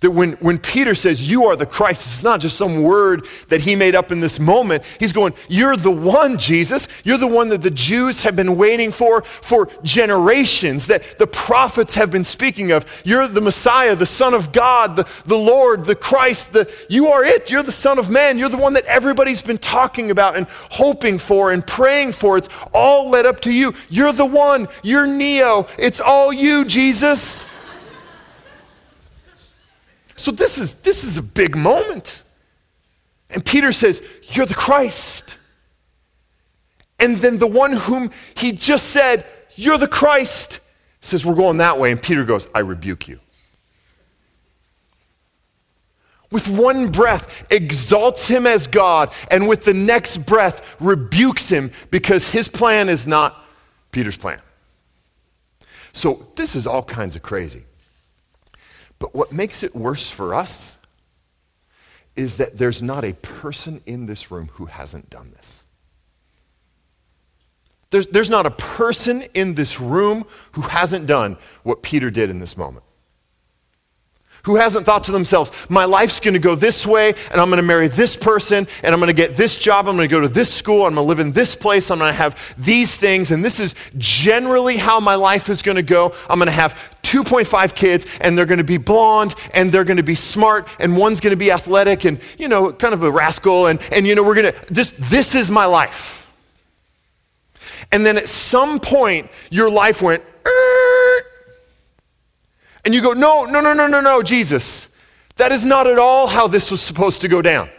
That 0.00 0.10
when, 0.10 0.32
when 0.34 0.58
Peter 0.58 0.94
says, 0.94 1.28
You 1.28 1.46
are 1.46 1.56
the 1.56 1.66
Christ, 1.66 2.06
it's 2.06 2.24
not 2.24 2.40
just 2.40 2.56
some 2.56 2.82
word 2.82 3.26
that 3.48 3.60
he 3.60 3.76
made 3.76 3.94
up 3.94 4.12
in 4.12 4.20
this 4.20 4.38
moment. 4.38 4.84
He's 5.00 5.12
going, 5.12 5.34
You're 5.48 5.76
the 5.76 5.90
one, 5.90 6.38
Jesus. 6.38 6.88
You're 7.04 7.18
the 7.18 7.26
one 7.26 7.48
that 7.48 7.62
the 7.62 7.70
Jews 7.70 8.22
have 8.22 8.36
been 8.36 8.56
waiting 8.56 8.92
for 8.92 9.22
for 9.22 9.68
generations, 9.82 10.86
that 10.88 11.18
the 11.18 11.26
prophets 11.26 11.94
have 11.94 12.10
been 12.10 12.24
speaking 12.24 12.72
of. 12.72 12.84
You're 13.04 13.26
the 13.26 13.40
Messiah, 13.40 13.94
the 13.94 14.06
Son 14.06 14.34
of 14.34 14.52
God, 14.52 14.96
the, 14.96 15.08
the 15.26 15.36
Lord, 15.36 15.84
the 15.84 15.94
Christ. 15.94 16.52
The, 16.52 16.70
you 16.88 17.08
are 17.08 17.24
it. 17.24 17.50
You're 17.50 17.62
the 17.62 17.72
Son 17.72 17.98
of 17.98 18.10
Man. 18.10 18.38
You're 18.38 18.48
the 18.48 18.56
one 18.56 18.74
that 18.74 18.84
everybody's 18.86 19.42
been 19.42 19.58
talking 19.58 20.10
about 20.10 20.36
and 20.36 20.46
hoping 20.48 21.18
for 21.18 21.52
and 21.52 21.66
praying 21.66 22.12
for. 22.12 22.38
It's 22.38 22.48
all 22.72 23.08
led 23.08 23.26
up 23.26 23.40
to 23.40 23.52
you. 23.52 23.74
You're 23.88 24.12
the 24.12 24.26
one. 24.26 24.68
You're 24.82 25.06
Neo. 25.06 25.66
It's 25.78 26.00
all 26.00 26.32
you, 26.32 26.64
Jesus. 26.64 27.46
So 30.16 30.30
this 30.30 30.58
is, 30.58 30.74
this 30.76 31.04
is 31.04 31.18
a 31.18 31.22
big 31.22 31.56
moment. 31.56 32.24
And 33.30 33.44
Peter 33.44 33.72
says, 33.72 34.02
You're 34.22 34.46
the 34.46 34.54
Christ. 34.54 35.38
And 36.98 37.18
then 37.18 37.38
the 37.38 37.46
one 37.46 37.72
whom 37.72 38.10
he 38.34 38.52
just 38.52 38.86
said, 38.88 39.24
You're 39.54 39.78
the 39.78 39.88
Christ, 39.88 40.60
says, 41.00 41.26
We're 41.26 41.34
going 41.34 41.58
that 41.58 41.78
way. 41.78 41.92
And 41.92 42.02
Peter 42.02 42.24
goes, 42.24 42.48
I 42.54 42.60
rebuke 42.60 43.08
you. 43.08 43.20
With 46.30 46.48
one 46.48 46.88
breath, 46.88 47.46
exalts 47.52 48.26
him 48.26 48.46
as 48.46 48.66
God, 48.66 49.12
and 49.30 49.46
with 49.46 49.64
the 49.64 49.74
next 49.74 50.18
breath, 50.18 50.76
rebukes 50.80 51.48
him 51.48 51.70
because 51.90 52.28
his 52.28 52.48
plan 52.48 52.88
is 52.88 53.06
not 53.06 53.44
Peter's 53.92 54.16
plan. 54.16 54.40
So 55.92 56.26
this 56.34 56.56
is 56.56 56.66
all 56.66 56.82
kinds 56.82 57.16
of 57.16 57.22
crazy. 57.22 57.62
But 58.98 59.14
what 59.14 59.32
makes 59.32 59.62
it 59.62 59.74
worse 59.74 60.08
for 60.10 60.34
us 60.34 60.82
is 62.16 62.36
that 62.36 62.56
there's 62.56 62.82
not 62.82 63.04
a 63.04 63.12
person 63.12 63.82
in 63.86 64.06
this 64.06 64.30
room 64.30 64.48
who 64.54 64.66
hasn't 64.66 65.10
done 65.10 65.30
this. 65.32 65.64
There's, 67.90 68.06
there's 68.08 68.30
not 68.30 68.46
a 68.46 68.50
person 68.50 69.22
in 69.34 69.54
this 69.54 69.80
room 69.80 70.24
who 70.52 70.62
hasn't 70.62 71.06
done 71.06 71.36
what 71.62 71.82
Peter 71.82 72.10
did 72.10 72.30
in 72.30 72.38
this 72.38 72.56
moment. 72.56 72.84
Who 74.44 74.56
hasn't 74.56 74.86
thought 74.86 75.04
to 75.04 75.12
themselves, 75.12 75.50
my 75.68 75.86
life's 75.86 76.20
gonna 76.20 76.38
go 76.38 76.54
this 76.54 76.86
way, 76.86 77.14
and 77.32 77.40
I'm 77.40 77.50
gonna 77.50 77.62
marry 77.62 77.88
this 77.88 78.16
person, 78.16 78.68
and 78.84 78.94
I'm 78.94 79.00
gonna 79.00 79.12
get 79.12 79.36
this 79.36 79.56
job, 79.56 79.88
I'm 79.88 79.96
gonna 79.96 80.06
go 80.06 80.20
to 80.20 80.28
this 80.28 80.54
school, 80.54 80.86
I'm 80.86 80.94
gonna 80.94 81.06
live 81.06 81.18
in 81.18 81.32
this 81.32 81.56
place, 81.56 81.90
I'm 81.90 81.98
gonna 81.98 82.12
have 82.12 82.54
these 82.56 82.96
things, 82.96 83.32
and 83.32 83.44
this 83.44 83.58
is 83.58 83.74
generally 83.98 84.76
how 84.76 85.00
my 85.00 85.16
life 85.16 85.48
is 85.48 85.62
gonna 85.62 85.82
go. 85.82 86.14
I'm 86.30 86.38
gonna 86.38 86.52
have 86.52 86.95
2.5 87.06 87.74
kids, 87.74 88.06
and 88.20 88.36
they're 88.36 88.46
gonna 88.46 88.64
be 88.64 88.78
blonde, 88.78 89.34
and 89.54 89.70
they're 89.70 89.84
gonna 89.84 90.02
be 90.02 90.16
smart, 90.16 90.68
and 90.80 90.96
one's 90.96 91.20
gonna 91.20 91.36
be 91.36 91.52
athletic, 91.52 92.04
and, 92.04 92.20
you 92.36 92.48
know, 92.48 92.72
kind 92.72 92.92
of 92.92 93.04
a 93.04 93.10
rascal, 93.10 93.66
and, 93.66 93.80
and 93.92 94.06
you 94.06 94.14
know, 94.14 94.24
we're 94.24 94.34
gonna, 94.34 94.54
this, 94.66 94.90
this 94.90 95.34
is 95.34 95.50
my 95.50 95.66
life. 95.66 96.26
And 97.92 98.04
then 98.04 98.16
at 98.16 98.26
some 98.26 98.80
point, 98.80 99.30
your 99.50 99.70
life 99.70 100.02
went, 100.02 100.22
and 102.84 102.94
you 102.94 103.00
go, 103.00 103.12
no, 103.12 103.44
no, 103.44 103.60
no, 103.60 103.72
no, 103.72 103.86
no, 103.86 104.00
no, 104.00 104.22
Jesus. 104.22 104.96
That 105.36 105.52
is 105.52 105.64
not 105.64 105.86
at 105.86 105.98
all 105.98 106.26
how 106.26 106.48
this 106.48 106.70
was 106.70 106.80
supposed 106.80 107.20
to 107.20 107.28
go 107.28 107.42
down. 107.42 107.70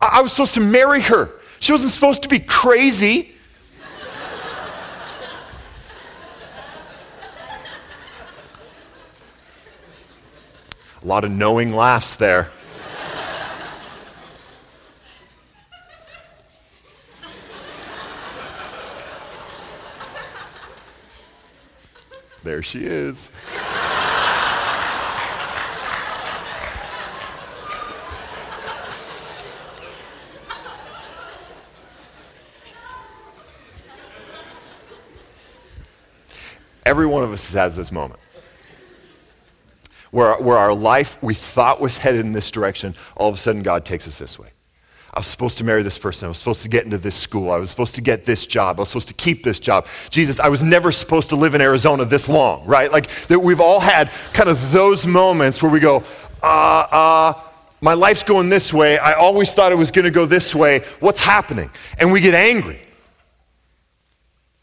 I, 0.00 0.18
I 0.18 0.20
was 0.22 0.32
supposed 0.32 0.54
to 0.54 0.60
marry 0.60 1.00
her. 1.02 1.30
She 1.60 1.72
wasn't 1.72 1.92
supposed 1.92 2.22
to 2.22 2.28
be 2.28 2.38
crazy. 2.40 3.32
A 11.08 11.16
lot 11.18 11.24
of 11.24 11.30
knowing 11.30 11.74
laughs 11.74 12.16
there. 12.16 12.50
There 22.44 22.62
she 22.62 22.80
is. 22.80 23.32
Every 36.84 37.06
one 37.06 37.22
of 37.22 37.32
us 37.32 37.54
has 37.54 37.76
this 37.76 37.90
moment 37.90 38.20
where, 40.10 40.34
where 40.36 40.56
our 40.56 40.74
life 40.74 41.22
we 41.22 41.34
thought 41.34 41.80
was 41.80 41.98
headed 41.98 42.24
in 42.24 42.32
this 42.32 42.50
direction, 42.50 42.94
all 43.16 43.28
of 43.28 43.34
a 43.34 43.38
sudden 43.38 43.62
God 43.62 43.84
takes 43.84 44.06
us 44.08 44.18
this 44.18 44.38
way. 44.38 44.48
I 45.14 45.20
was 45.20 45.26
supposed 45.26 45.58
to 45.58 45.64
marry 45.64 45.82
this 45.82 45.98
person. 45.98 46.26
I 46.26 46.28
was 46.28 46.38
supposed 46.38 46.62
to 46.62 46.68
get 46.68 46.84
into 46.84 46.98
this 46.98 47.16
school. 47.16 47.50
I 47.50 47.56
was 47.56 47.70
supposed 47.70 47.94
to 47.94 48.00
get 48.00 48.24
this 48.24 48.46
job. 48.46 48.78
I 48.78 48.82
was 48.82 48.90
supposed 48.90 49.08
to 49.08 49.14
keep 49.14 49.42
this 49.42 49.58
job. 49.58 49.86
Jesus, 50.10 50.38
I 50.38 50.48
was 50.48 50.62
never 50.62 50.92
supposed 50.92 51.30
to 51.30 51.36
live 51.36 51.54
in 51.54 51.60
Arizona 51.60 52.04
this 52.04 52.28
long, 52.28 52.64
right? 52.66 52.92
Like 52.92 53.08
that 53.26 53.40
we've 53.40 53.60
all 53.60 53.80
had 53.80 54.10
kind 54.32 54.48
of 54.48 54.70
those 54.70 55.06
moments 55.06 55.62
where 55.62 55.72
we 55.72 55.80
go, 55.80 56.04
uh, 56.42 56.86
uh, 56.90 57.40
my 57.80 57.94
life's 57.94 58.22
going 58.22 58.48
this 58.48 58.72
way. 58.72 58.98
I 58.98 59.14
always 59.14 59.54
thought 59.54 59.72
it 59.72 59.78
was 59.78 59.90
going 59.90 60.04
to 60.04 60.10
go 60.10 60.26
this 60.26 60.54
way. 60.54 60.84
What's 61.00 61.20
happening? 61.20 61.70
And 61.98 62.12
we 62.12 62.20
get 62.20 62.34
angry. 62.34 62.80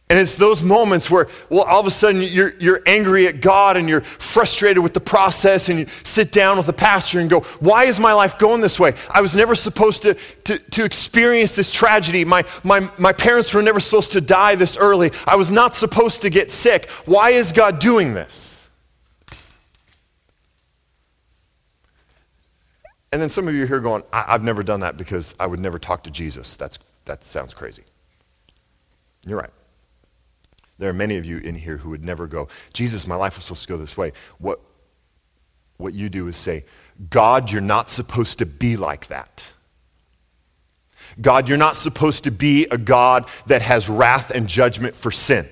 And 0.07 0.19
it's 0.19 0.35
those 0.35 0.61
moments 0.61 1.09
where, 1.09 1.27
well, 1.49 1.63
all 1.63 1.79
of 1.79 1.87
a 1.87 1.91
sudden 1.91 2.21
you're, 2.21 2.53
you're 2.59 2.81
angry 2.85 3.25
at 3.25 3.41
God 3.41 3.75
and 3.75 3.89
you're 3.89 4.01
frustrated 4.01 4.83
with 4.83 4.93
the 4.93 4.99
process, 4.99 5.69
and 5.69 5.79
you 5.79 5.87
sit 6.03 6.31
down 6.31 6.57
with 6.57 6.67
the 6.67 6.73
pastor 6.73 7.19
and 7.19 7.29
go, 7.29 7.39
Why 7.59 7.85
is 7.85 7.99
my 7.99 8.13
life 8.13 8.37
going 8.37 8.61
this 8.61 8.79
way? 8.79 8.93
I 9.09 9.21
was 9.21 9.35
never 9.35 9.55
supposed 9.55 10.03
to, 10.03 10.13
to, 10.43 10.59
to 10.59 10.83
experience 10.83 11.55
this 11.55 11.71
tragedy. 11.71 12.23
My, 12.23 12.43
my, 12.63 12.87
my 12.99 13.13
parents 13.13 13.51
were 13.51 13.63
never 13.63 13.79
supposed 13.79 14.11
to 14.11 14.21
die 14.21 14.53
this 14.53 14.77
early. 14.77 15.11
I 15.25 15.37
was 15.37 15.51
not 15.51 15.73
supposed 15.73 16.21
to 16.21 16.29
get 16.29 16.51
sick. 16.51 16.87
Why 17.05 17.31
is 17.31 17.51
God 17.51 17.79
doing 17.79 18.13
this? 18.13 18.69
And 23.11 23.19
then 23.19 23.29
some 23.29 23.47
of 23.47 23.55
you 23.55 23.65
here 23.65 23.79
going, 23.79 24.03
I- 24.13 24.33
have 24.33 24.43
never 24.43 24.61
done 24.61 24.81
that 24.81 24.97
because 24.97 25.33
I 25.39 25.47
would 25.47 25.59
never 25.59 25.79
talk 25.79 26.03
to 26.03 26.11
Jesus. 26.11 26.55
That's, 26.55 26.77
that 27.05 27.23
sounds 27.23 27.55
crazy. 27.55 27.83
You're 29.25 29.39
right. 29.39 29.49
There 30.77 30.89
are 30.89 30.93
many 30.93 31.17
of 31.17 31.25
you 31.25 31.37
in 31.37 31.55
here 31.55 31.77
who 31.77 31.89
would 31.91 32.03
never 32.03 32.27
go, 32.27 32.47
Jesus, 32.73 33.07
my 33.07 33.15
life 33.15 33.37
was 33.37 33.45
supposed 33.45 33.63
to 33.63 33.69
go 33.69 33.77
this 33.77 33.95
way. 33.95 34.11
What, 34.39 34.59
what 35.77 35.93
you 35.93 36.09
do 36.09 36.27
is 36.27 36.35
say, 36.35 36.65
God, 37.09 37.51
you're 37.51 37.61
not 37.61 37.89
supposed 37.89 38.39
to 38.39 38.45
be 38.45 38.77
like 38.77 39.07
that. 39.07 39.53
God, 41.21 41.47
you're 41.47 41.57
not 41.57 41.77
supposed 41.77 42.25
to 42.25 42.31
be 42.31 42.65
a 42.65 42.77
God 42.77 43.29
that 43.47 43.61
has 43.61 43.87
wrath 43.87 44.31
and 44.31 44.47
judgment 44.47 44.95
for 44.95 45.11
sin. 45.11 45.47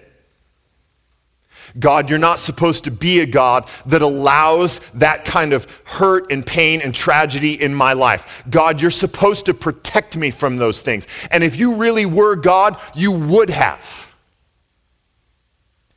God, 1.79 2.09
you're 2.09 2.19
not 2.19 2.37
supposed 2.39 2.83
to 2.83 2.91
be 2.91 3.21
a 3.21 3.25
God 3.25 3.67
that 3.87 4.01
allows 4.01 4.79
that 4.91 5.25
kind 5.25 5.53
of 5.53 5.65
hurt 5.85 6.31
and 6.31 6.45
pain 6.45 6.81
and 6.81 6.93
tragedy 6.93 7.61
in 7.61 7.73
my 7.73 7.93
life. 7.93 8.43
God, 8.49 8.79
you're 8.81 8.91
supposed 8.91 9.45
to 9.47 9.53
protect 9.53 10.15
me 10.15 10.29
from 10.29 10.57
those 10.57 10.81
things. 10.81 11.07
And 11.31 11.43
if 11.43 11.57
you 11.57 11.75
really 11.75 12.05
were 12.05 12.35
God, 12.35 12.79
you 12.93 13.11
would 13.11 13.49
have. 13.49 14.12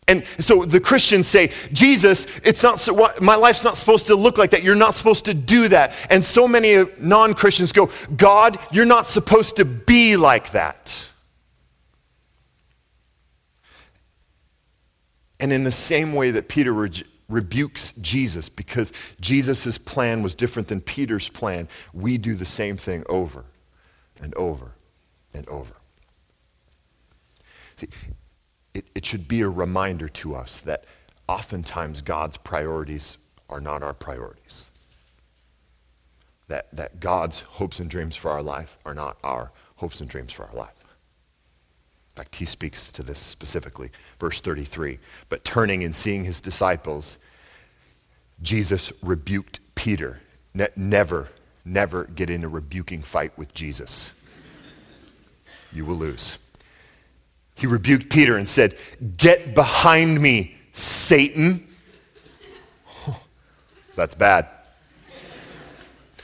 And 0.09 0.25
so 0.39 0.65
the 0.65 0.79
Christians 0.79 1.27
say, 1.27 1.51
Jesus, 1.73 2.27
it's 2.45 2.63
not 2.63 2.79
so, 2.79 3.09
my 3.21 3.35
life's 3.35 3.65
not 3.65 3.77
supposed 3.77 4.07
to 4.07 4.15
look 4.15 4.39
like 4.39 4.51
that. 4.51 4.63
You're 4.63 4.77
not 4.77 4.95
supposed 4.95 5.25
to 5.25 5.35
do 5.35 5.69
that. 5.69 5.95
And 6.11 6.23
so 6.23 6.47
many 6.47 6.85
non 7.01 7.35
Christians 7.35 7.73
go, 7.73 7.91
God, 8.17 8.59
you're 8.71 8.85
not 8.85 9.09
supposed 9.09 9.57
to 9.57 9.65
be 9.65 10.17
like 10.17 10.53
that. 10.53 11.09
And 15.41 15.53
in 15.53 15.65
the 15.65 15.73
same 15.73 16.15
way 16.15 16.31
that 16.31 16.49
Peter 16.49 16.73
re- 16.73 17.05
rebukes 17.29 17.93
Jesus 17.93 18.49
because 18.49 18.93
Jesus' 19.21 19.77
plan 19.77 20.23
was 20.23 20.35
different 20.35 20.69
than 20.69 20.81
Peter's 20.81 21.29
plan, 21.29 21.69
we 21.93 22.17
do 22.17 22.37
the 22.37 22.45
same 22.45 22.77
thing 22.77 23.05
over 23.09 23.45
and 24.23 24.33
over 24.37 24.73
and 25.35 25.47
over. 25.49 25.75
See, 27.75 27.89
it, 28.77 28.85
it 28.95 29.07
should 29.07 29.27
be 29.27 29.41
a 29.41 29.49
reminder 29.49 30.07
to 30.07 30.35
us 30.35 30.61
that 30.61 30.85
oftentimes 31.29 32.03
God's 32.03 32.37
priorities 32.37 33.17
are 33.49 33.61
not 33.61 33.83
our 33.83 33.95
priorities. 33.95 34.71
That, 36.49 36.71
that 36.77 37.01
God's 37.01 37.41
hopes 37.41 37.81
and 37.81 37.89
dreams 37.89 38.17
for 38.17 38.31
our 38.31 38.43
life 38.43 38.77
are 38.85 38.93
not 38.93 39.17
our 39.25 39.51
hopes 39.77 40.03
and 40.03 40.11
dreams 40.11 40.31
for 40.31 40.45
our 40.45 40.53
life. 40.55 40.85
In 42.13 42.23
fact, 42.23 42.37
he 42.37 42.45
speaks 42.45 42.93
to 42.93 43.03
this 43.03 43.19
specifically. 43.19 43.91
Verse 44.21 44.43
33 44.43 44.99
But 45.31 45.43
turning 45.43 45.83
and 45.83 45.95
seeing 45.95 46.25
his 46.25 46.43
disciples, 46.43 47.19
Jesus 48.43 48.93
rebuked 49.03 49.61
Peter. 49.75 50.21
Ne- 50.53 50.69
never, 50.77 51.29
never 51.65 52.05
get 52.05 52.29
in 52.29 52.45
a 52.45 52.49
rebuking 52.49 53.01
fight 53.01 53.37
with 53.39 53.55
Jesus. 53.55 54.23
You 55.73 55.87
will 55.87 55.97
lose 55.97 56.46
he 57.57 57.67
rebuked 57.67 58.11
Peter 58.11 58.37
and 58.37 58.47
said, 58.47 58.75
Get 59.17 59.55
behind 59.55 60.21
me, 60.21 60.55
Satan. 60.73 61.67
that's 63.97 64.15
bad. 64.15 64.49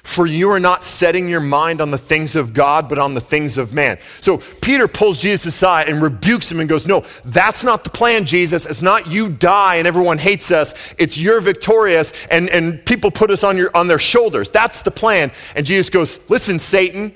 For 0.02 0.26
you 0.26 0.50
are 0.50 0.60
not 0.60 0.84
setting 0.84 1.26
your 1.26 1.40
mind 1.40 1.80
on 1.80 1.90
the 1.90 1.96
things 1.96 2.36
of 2.36 2.52
God, 2.52 2.86
but 2.86 2.98
on 2.98 3.14
the 3.14 3.20
things 3.20 3.56
of 3.56 3.72
man. 3.72 3.98
So 4.20 4.42
Peter 4.60 4.86
pulls 4.86 5.16
Jesus 5.16 5.54
aside 5.54 5.88
and 5.88 6.02
rebukes 6.02 6.52
him 6.52 6.60
and 6.60 6.68
goes, 6.68 6.86
No, 6.86 7.02
that's 7.24 7.64
not 7.64 7.82
the 7.82 7.90
plan, 7.90 8.26
Jesus. 8.26 8.66
It's 8.66 8.82
not 8.82 9.06
you 9.06 9.30
die 9.30 9.76
and 9.76 9.86
everyone 9.86 10.18
hates 10.18 10.50
us. 10.50 10.94
It's 10.98 11.16
you're 11.18 11.40
victorious 11.40 12.12
and, 12.26 12.50
and 12.50 12.84
people 12.84 13.10
put 13.10 13.30
us 13.30 13.42
on, 13.42 13.56
your, 13.56 13.74
on 13.74 13.86
their 13.86 13.98
shoulders. 13.98 14.50
That's 14.50 14.82
the 14.82 14.90
plan. 14.90 15.30
And 15.56 15.64
Jesus 15.64 15.88
goes, 15.88 16.28
Listen, 16.28 16.58
Satan, 16.58 17.14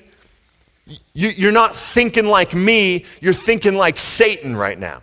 you, 1.13 1.49
are 1.49 1.51
not 1.51 1.75
thinking 1.75 2.25
like 2.25 2.53
me, 2.53 3.05
you're 3.21 3.33
thinking 3.33 3.75
like 3.75 3.97
Satan 3.97 4.55
right 4.55 4.77
now. 4.77 5.01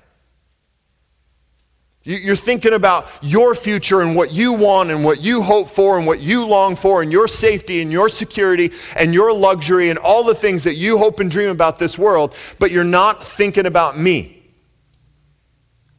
You're 2.06 2.36
thinking 2.36 2.74
about 2.74 3.06
your 3.22 3.54
future 3.54 4.02
and 4.02 4.14
what 4.14 4.30
you 4.30 4.52
want 4.52 4.90
and 4.90 5.02
what 5.02 5.22
you 5.22 5.42
hope 5.42 5.68
for 5.68 5.96
and 5.96 6.06
what 6.06 6.20
you 6.20 6.44
long 6.44 6.76
for 6.76 7.00
and 7.00 7.10
your 7.10 7.26
safety 7.26 7.80
and 7.80 7.90
your 7.90 8.10
security 8.10 8.72
and 8.94 9.14
your 9.14 9.32
luxury 9.32 9.88
and 9.88 9.98
all 9.98 10.22
the 10.22 10.34
things 10.34 10.64
that 10.64 10.74
you 10.74 10.98
hope 10.98 11.18
and 11.20 11.30
dream 11.30 11.48
about 11.48 11.78
this 11.78 11.98
world, 11.98 12.36
but 12.58 12.70
you're 12.70 12.84
not 12.84 13.24
thinking 13.24 13.64
about 13.64 13.98
me. 13.98 14.43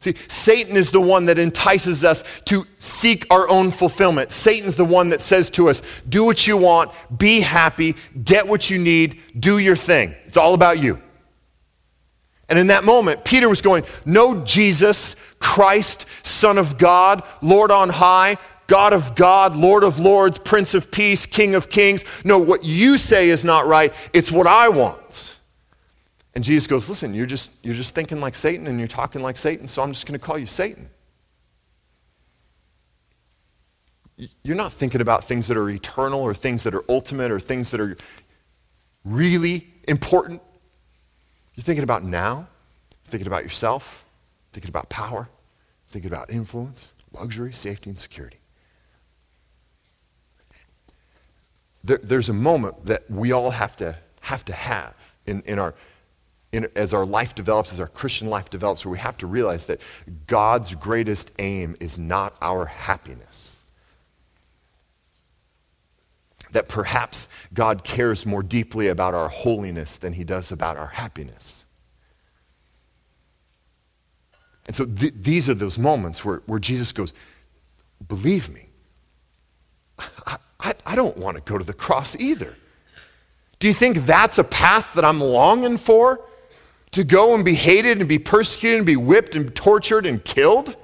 See, 0.06 0.16
Satan 0.28 0.78
is 0.78 0.92
the 0.92 1.02
one 1.02 1.26
that 1.26 1.40
entices 1.40 2.04
us 2.04 2.24
to 2.46 2.66
seek 2.78 3.26
our 3.32 3.50
own 3.50 3.72
fulfillment. 3.72 4.32
Satan's 4.32 4.76
the 4.76 4.86
one 4.86 5.10
that 5.10 5.20
says 5.20 5.50
to 5.52 5.68
us, 5.68 5.82
do 6.08 6.24
what 6.24 6.46
you 6.46 6.58
want, 6.58 6.92
be 7.18 7.42
happy, 7.42 7.96
get 8.24 8.48
what 8.48 8.70
you 8.70 8.78
need, 8.78 9.20
do 9.40 9.58
your 9.58 9.76
thing. 9.76 10.14
It's 10.26 10.38
all 10.38 10.54
about 10.54 10.82
you. 10.82 11.02
And 12.48 12.60
in 12.60 12.68
that 12.68 12.84
moment, 12.84 13.26
Peter 13.26 13.50
was 13.50 13.64
going, 13.64 13.86
No, 14.06 14.44
Jesus, 14.44 15.16
Christ, 15.40 16.06
Son 16.22 16.60
of 16.60 16.78
God, 16.78 17.24
Lord 17.42 17.72
on 17.72 17.90
high, 17.90 18.38
God 18.68 18.94
of 18.94 19.16
God, 19.16 19.56
Lord 19.56 19.84
of 19.84 20.00
Lords, 20.00 20.38
Prince 20.38 20.76
of 20.76 20.92
Peace, 20.92 21.26
King 21.26 21.56
of 21.56 21.70
Kings. 21.70 22.04
No, 22.24 22.38
what 22.38 22.64
you 22.64 23.00
say 23.00 23.30
is 23.30 23.44
not 23.44 23.66
right. 23.66 23.92
It's 24.14 24.32
what 24.32 24.46
I 24.46 24.70
want. 24.70 25.35
And 26.36 26.44
Jesus 26.44 26.68
goes, 26.68 26.90
Listen, 26.90 27.14
you're 27.14 27.26
just, 27.26 27.66
you're 27.66 27.76
just 27.76 27.96
thinking 27.96 28.20
like 28.20 28.36
Satan 28.36 28.68
and 28.68 28.78
you're 28.78 28.88
talking 28.88 29.22
like 29.22 29.38
Satan, 29.38 29.68
so 29.68 29.82
I'm 29.82 29.94
just 29.94 30.06
going 30.06 30.20
to 30.20 30.24
call 30.24 30.38
you 30.38 30.46
Satan. 30.46 30.90
You're 34.44 34.56
not 34.56 34.72
thinking 34.72 35.02
about 35.02 35.26
things 35.26 35.48
that 35.48 35.58
are 35.58 35.70
eternal 35.70 36.22
or 36.22 36.34
things 36.34 36.64
that 36.64 36.74
are 36.74 36.84
ultimate 36.88 37.32
or 37.32 37.40
things 37.40 37.72
that 37.72 37.82
are 37.82 37.98
really 39.04 39.68
important. 39.88 40.42
You're 41.56 41.64
thinking 41.64 41.84
about 41.84 42.04
now, 42.04 42.48
thinking 43.06 43.28
about 43.28 43.44
yourself, 43.44 44.06
thinking 44.54 44.70
about 44.70 44.90
power, 44.90 45.30
thinking 45.88 46.10
about 46.10 46.30
influence, 46.30 46.94
luxury, 47.14 47.54
safety, 47.54 47.90
and 47.90 48.00
security. 48.00 48.38
There, 51.84 52.00
there's 52.02 52.30
a 52.30 52.34
moment 52.34 52.86
that 52.86 53.10
we 53.10 53.32
all 53.32 53.52
have 53.52 53.76
to 53.78 53.98
have 54.22 54.44
to 54.46 54.54
have 54.54 54.96
in, 55.28 55.44
in 55.44 55.60
our 55.60 55.76
in, 56.56 56.70
as 56.76 56.94
our 56.94 57.06
life 57.06 57.36
develops, 57.36 57.74
as 57.74 57.80
our 57.80 57.88
Christian 57.88 58.30
life 58.30 58.50
develops, 58.50 58.86
where 58.86 58.92
we 58.92 58.98
have 58.98 59.18
to 59.18 59.28
realize 59.28 59.66
that 59.66 59.82
God's 60.26 60.74
greatest 60.74 61.30
aim 61.38 61.76
is 61.82 62.00
not 62.00 62.36
our 62.42 62.66
happiness. 62.66 63.64
That 66.52 66.70
perhaps 66.70 67.28
God 67.54 67.84
cares 67.84 68.26
more 68.26 68.42
deeply 68.42 68.88
about 68.88 69.14
our 69.14 69.28
holiness 69.28 69.98
than 69.98 70.14
he 70.14 70.24
does 70.24 70.52
about 70.52 70.78
our 70.78 70.88
happiness. 70.88 71.66
And 74.68 74.76
so 74.76 74.86
th- 74.86 75.14
these 75.16 75.50
are 75.50 75.54
those 75.54 75.78
moments 75.78 76.24
where, 76.24 76.42
where 76.46 76.60
Jesus 76.60 76.92
goes, 76.92 77.14
Believe 78.08 78.50
me, 78.50 78.68
I, 80.26 80.38
I, 80.60 80.74
I 80.86 80.96
don't 80.96 81.18
want 81.18 81.36
to 81.36 81.42
go 81.42 81.58
to 81.58 81.64
the 81.64 81.74
cross 81.74 82.16
either. 82.20 82.56
Do 83.60 83.68
you 83.68 83.74
think 83.74 84.06
that's 84.06 84.38
a 84.38 84.44
path 84.44 84.94
that 84.96 85.06
I'm 85.06 85.22
longing 85.22 85.78
for? 85.78 86.22
To 86.96 87.04
go 87.04 87.36
and 87.36 87.44
be 87.44 87.56
hated 87.56 88.00
and 88.00 88.08
be 88.08 88.20
persecuted 88.20 88.78
and 88.78 88.86
be 88.86 88.96
whipped 88.96 89.36
and 89.36 89.54
tortured 89.54 90.06
and 90.06 90.24
killed? 90.24 90.78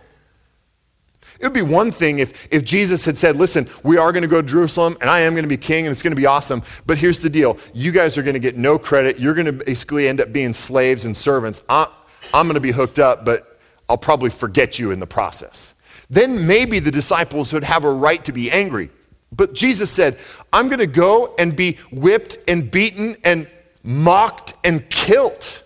It 1.40 1.46
would 1.46 1.54
be 1.54 1.62
one 1.62 1.94
thing 1.94 2.20
if, 2.20 2.50
if 2.52 2.66
Jesus 2.66 3.06
had 3.06 3.18
said, 3.18 3.38
Listen, 3.38 3.66
we 3.82 3.96
are 3.96 4.12
going 4.12 4.24
to 4.24 4.28
go 4.28 4.42
to 4.42 4.48
Jerusalem 4.48 4.98
and 5.00 5.10
I 5.10 5.22
am 5.22 5.36
going 5.36 5.46
to 5.46 5.50
be 5.50 5.56
king 5.56 5.86
and 5.86 5.92
it's 5.94 6.04
going 6.04 6.12
to 6.12 6.20
be 6.20 6.26
awesome, 6.26 6.64
but 6.86 6.98
here's 6.98 7.22
the 7.22 7.30
deal. 7.30 7.58
You 7.74 7.94
guys 7.94 8.18
are 8.18 8.24
going 8.24 8.34
to 8.34 8.42
get 8.42 8.58
no 8.58 8.78
credit. 8.78 9.22
You're 9.22 9.34
going 9.34 9.46
to 9.46 9.54
basically 9.54 10.10
end 10.10 10.20
up 10.20 10.34
being 10.34 10.52
slaves 10.52 11.06
and 11.06 11.16
servants. 11.16 11.64
I'm, 11.70 11.88
I'm 12.34 12.46
going 12.46 12.56
to 12.56 12.60
be 12.60 12.72
hooked 12.72 13.00
up, 13.00 13.24
but 13.24 13.58
I'll 13.88 13.98
probably 13.98 14.32
forget 14.32 14.80
you 14.80 14.92
in 14.92 15.00
the 15.00 15.08
process. 15.08 15.76
Then 16.10 16.46
maybe 16.46 16.80
the 16.80 16.92
disciples 16.92 17.54
would 17.54 17.64
have 17.64 17.86
a 17.86 17.92
right 17.92 18.24
to 18.26 18.34
be 18.34 18.52
angry. 18.52 18.90
But 19.32 19.54
Jesus 19.54 19.90
said, 19.90 20.18
I'm 20.52 20.68
going 20.68 20.80
to 20.80 20.88
go 20.88 21.34
and 21.40 21.56
be 21.56 21.78
whipped 21.90 22.38
and 22.50 22.70
beaten 22.70 23.16
and 23.24 23.48
mocked 23.82 24.56
and 24.66 24.90
killed. 24.90 25.61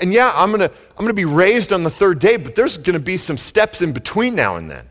And 0.00 0.12
yeah, 0.12 0.32
I'm 0.34 0.50
going 0.50 0.68
to 0.68 0.70
I'm 0.70 1.04
going 1.04 1.08
to 1.08 1.14
be 1.14 1.24
raised 1.24 1.72
on 1.72 1.82
the 1.84 1.90
third 1.90 2.18
day, 2.18 2.36
but 2.36 2.54
there's 2.54 2.78
going 2.78 2.98
to 2.98 3.02
be 3.02 3.16
some 3.16 3.36
steps 3.36 3.82
in 3.82 3.92
between 3.92 4.34
now 4.34 4.56
and 4.56 4.70
then. 4.70 4.88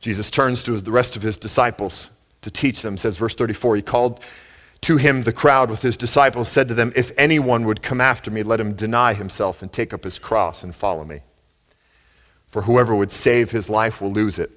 Jesus 0.00 0.30
turns 0.30 0.62
to 0.64 0.80
the 0.80 0.92
rest 0.92 1.16
of 1.16 1.22
his 1.22 1.36
disciples 1.36 2.10
to 2.42 2.50
teach 2.50 2.82
them, 2.82 2.96
says 2.96 3.16
verse 3.16 3.34
34, 3.34 3.76
he 3.76 3.82
called 3.82 4.24
to 4.82 4.96
him 4.96 5.22
the 5.22 5.32
crowd 5.32 5.70
with 5.70 5.82
his 5.82 5.96
disciples, 5.96 6.48
said 6.48 6.68
to 6.68 6.74
them, 6.74 6.92
If 6.94 7.12
anyone 7.18 7.64
would 7.64 7.82
come 7.82 8.00
after 8.00 8.30
me, 8.30 8.42
let 8.42 8.60
him 8.60 8.74
deny 8.74 9.12
himself 9.12 9.60
and 9.60 9.72
take 9.72 9.92
up 9.92 10.04
his 10.04 10.18
cross 10.18 10.62
and 10.62 10.74
follow 10.74 11.04
me. 11.04 11.22
For 12.46 12.62
whoever 12.62 12.94
would 12.94 13.12
save 13.12 13.50
his 13.50 13.68
life 13.68 14.00
will 14.00 14.12
lose 14.12 14.38
it, 14.38 14.50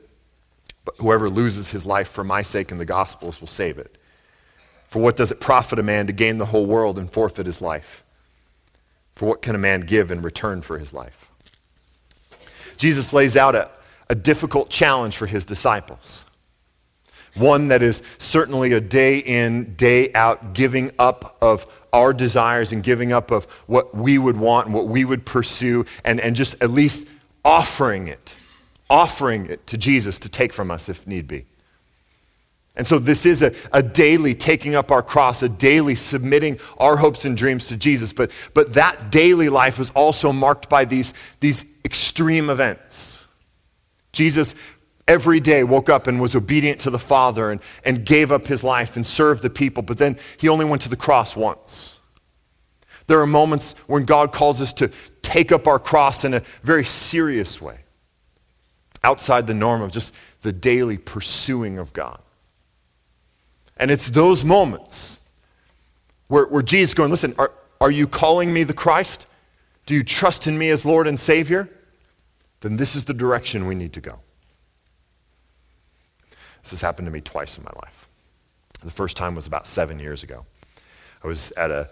but 0.86 0.96
whoever 0.98 1.30
loses 1.30 1.72
his 1.72 1.86
life 1.86 2.08
for 2.08 2.24
my 2.24 2.44
sake 2.44 2.72
and 2.72 2.80
the 2.80 2.86
gospel's 2.86 3.42
will 3.42 3.48
save 3.48 3.78
it. 3.78 3.98
For 4.92 5.00
what 5.00 5.16
does 5.16 5.32
it 5.32 5.40
profit 5.40 5.80
a 5.80 5.84
man 5.84 6.08
to 6.08 6.12
gain 6.12 6.38
the 6.38 6.48
whole 6.48 6.66
world 6.66 7.00
and 7.00 7.10
forfeit 7.10 7.46
his 7.46 7.62
life? 7.62 8.04
For 9.16 9.26
what 9.26 9.42
can 9.42 9.56
a 9.56 9.58
man 9.58 9.82
give 9.82 10.12
in 10.12 10.22
return 10.22 10.62
for 10.62 10.78
his 10.78 10.94
life? 10.94 11.30
Jesus 12.76 13.14
lays 13.14 13.38
out 13.38 13.56
a, 13.56 13.72
a 14.10 14.16
difficult 14.16 14.70
challenge 14.70 15.16
for 15.16 15.28
his 15.28 15.46
disciples. 15.46 16.26
One 17.36 17.70
that 17.70 17.82
is 17.82 18.04
certainly 18.18 18.74
a 18.74 18.82
day 18.82 19.20
in, 19.20 19.76
day 19.76 20.12
out 20.14 20.54
giving 20.54 20.92
up 21.00 21.38
of 21.42 21.66
our 21.94 22.12
desires 22.12 22.74
and 22.74 22.84
giving 22.84 23.14
up 23.14 23.32
of 23.32 23.46
what 23.68 23.96
we 23.96 24.18
would 24.18 24.36
want 24.36 24.66
and 24.66 24.76
what 24.76 24.88
we 24.88 25.06
would 25.06 25.26
pursue, 25.26 25.86
and, 26.04 26.20
and 26.20 26.36
just 26.36 26.62
at 26.62 26.70
least 26.70 27.08
offering 27.46 28.10
it, 28.10 28.36
offering 28.90 29.46
it 29.46 29.66
to 29.68 29.78
Jesus 29.78 30.20
to 30.20 30.28
take 30.28 30.52
from 30.52 30.70
us 30.70 30.90
if 30.90 31.08
need 31.08 31.30
be. 31.30 31.46
And 32.76 32.88
so, 32.88 33.00
this 33.00 33.26
is 33.26 33.42
a, 33.42 33.54
a 33.74 33.84
daily 33.84 34.34
taking 34.34 34.76
up 34.76 34.92
our 34.92 35.02
cross, 35.02 35.44
a 35.44 35.50
daily 35.50 35.96
submitting 35.96 36.58
our 36.78 36.96
hopes 36.96 37.26
and 37.26 37.36
dreams 37.36 37.68
to 37.68 37.78
Jesus. 37.78 38.14
But, 38.14 38.32
but 38.54 38.74
that 38.74 39.12
daily 39.12 39.50
life 39.50 39.80
is 39.80 39.92
also 39.92 40.32
marked 40.32 40.70
by 40.70 40.86
these, 40.86 41.14
these 41.42 41.80
extreme 41.84 42.50
events. 42.50 43.28
Jesus 44.14 44.56
every 45.08 45.42
day 45.42 45.64
woke 45.64 45.90
up 45.90 46.08
and 46.08 46.22
was 46.22 46.36
obedient 46.36 46.80
to 46.82 46.90
the 46.90 47.00
Father 47.00 47.52
and, 47.52 47.62
and 47.84 48.06
gave 48.06 48.32
up 48.32 48.48
his 48.48 48.64
life 48.64 48.96
and 48.96 49.06
served 49.06 49.42
the 49.42 49.50
people, 49.50 49.84
but 49.84 49.98
then 49.98 50.18
he 50.38 50.48
only 50.48 50.64
went 50.64 50.82
to 50.84 50.90
the 50.90 50.96
cross 50.96 51.36
once. 51.36 52.00
There 53.08 53.20
are 53.20 53.28
moments 53.28 53.78
when 53.88 54.06
God 54.06 54.32
calls 54.32 54.62
us 54.62 54.72
to 54.74 54.90
take 55.22 55.52
up 55.52 55.68
our 55.68 55.80
cross 55.80 56.24
in 56.24 56.34
a 56.34 56.42
very 56.64 56.86
serious 56.86 57.62
way, 57.62 57.80
outside 59.04 59.48
the 59.48 59.54
norm 59.54 59.82
of 59.82 59.92
just 59.92 60.16
the 60.42 60.54
daily 60.54 60.98
pursuing 60.98 61.78
of 61.78 61.92
God. 61.92 62.22
And 63.82 63.90
it's 63.90 64.12
those 64.12 64.46
moments 64.46 65.28
where, 66.28 66.46
where 66.46 66.62
Jesus 66.62 66.94
going, 66.94 67.10
listen, 67.10 67.34
are, 67.40 67.52
are 67.82 67.90
you 67.90 68.08
calling 68.08 68.54
me 68.54 68.64
the 68.64 68.76
Christ? 68.76 69.26
Do 69.88 69.96
you 69.96 70.04
trust 70.04 70.46
in 70.46 70.56
me 70.56 70.70
as 70.70 70.86
Lord 70.86 71.08
and 71.08 71.20
Savior? 71.20 71.68
Then 72.60 72.78
this 72.78 72.96
is 72.96 73.06
the 73.06 73.14
direction 73.14 73.66
we 73.66 73.74
need 73.74 73.94
to 73.94 74.00
go. 74.00 74.20
This 76.62 76.70
has 76.70 76.82
happened 76.82 77.08
to 77.08 77.12
me 77.12 77.22
twice 77.22 77.58
in 77.58 77.64
my 77.64 77.72
life. 77.84 78.08
The 78.84 78.92
first 78.92 79.18
time 79.18 79.34
was 79.34 79.48
about 79.48 79.66
seven 79.66 79.98
years 79.98 80.22
ago. 80.22 80.46
I 81.24 81.28
was 81.28 81.50
at 81.54 81.72
a 81.72 81.90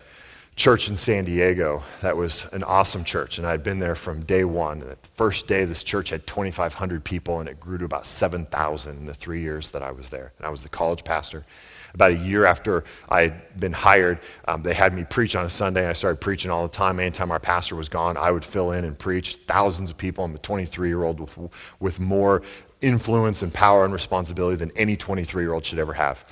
church 0.59 0.89
in 0.89 0.95
San 0.97 1.23
Diego 1.23 1.81
that 2.01 2.17
was 2.17 2.51
an 2.51 2.63
awesome 2.63 3.05
church, 3.05 3.37
and 3.37 3.47
I'd 3.47 3.63
been 3.63 3.79
there 3.79 3.95
from 3.95 4.23
day 4.25 4.43
one. 4.43 4.81
And 4.81 4.91
the 4.91 4.97
first 5.13 5.47
day, 5.47 5.63
this 5.63 5.83
church 5.83 6.09
had 6.09 6.27
2,500 6.27 7.01
people, 7.01 7.39
and 7.39 7.47
it 7.47 7.61
grew 7.61 7.77
to 7.77 7.85
about 7.85 8.05
7,000 8.05 8.97
in 8.97 9.05
the 9.05 9.13
three 9.13 9.41
years 9.41 9.71
that 9.71 9.81
I 9.81 9.91
was 9.91 10.09
there. 10.09 10.33
And 10.37 10.45
I 10.45 10.49
was 10.49 10.61
the 10.61 10.67
college 10.67 11.05
pastor. 11.05 11.45
About 11.93 12.11
a 12.11 12.17
year 12.17 12.45
after 12.45 12.83
I 13.07 13.21
had 13.21 13.57
been 13.57 13.71
hired, 13.71 14.19
um, 14.49 14.61
they 14.61 14.73
had 14.73 14.93
me 14.93 15.05
preach 15.05 15.33
on 15.33 15.45
a 15.45 15.49
Sunday, 15.49 15.79
and 15.79 15.91
I 15.91 15.93
started 15.93 16.19
preaching 16.19 16.51
all 16.51 16.63
the 16.63 16.73
time. 16.73 16.99
Anytime 16.99 17.31
our 17.31 17.39
pastor 17.39 17.77
was 17.77 17.87
gone, 17.87 18.17
I 18.17 18.29
would 18.29 18.43
fill 18.43 18.73
in 18.73 18.83
and 18.83 18.99
preach. 18.99 19.37
Thousands 19.47 19.89
of 19.89 19.97
people. 19.97 20.25
I'm 20.25 20.35
a 20.35 20.39
23 20.39 20.89
year 20.89 21.03
old 21.03 21.21
with, 21.21 21.37
with 21.79 22.01
more 22.01 22.41
influence 22.81 23.43
and 23.43 23.53
power 23.53 23.85
and 23.85 23.93
responsibility 23.93 24.57
than 24.57 24.71
any 24.75 24.97
23 24.97 25.41
year 25.41 25.53
old 25.53 25.63
should 25.63 25.79
ever 25.79 25.93
have. 25.93 26.25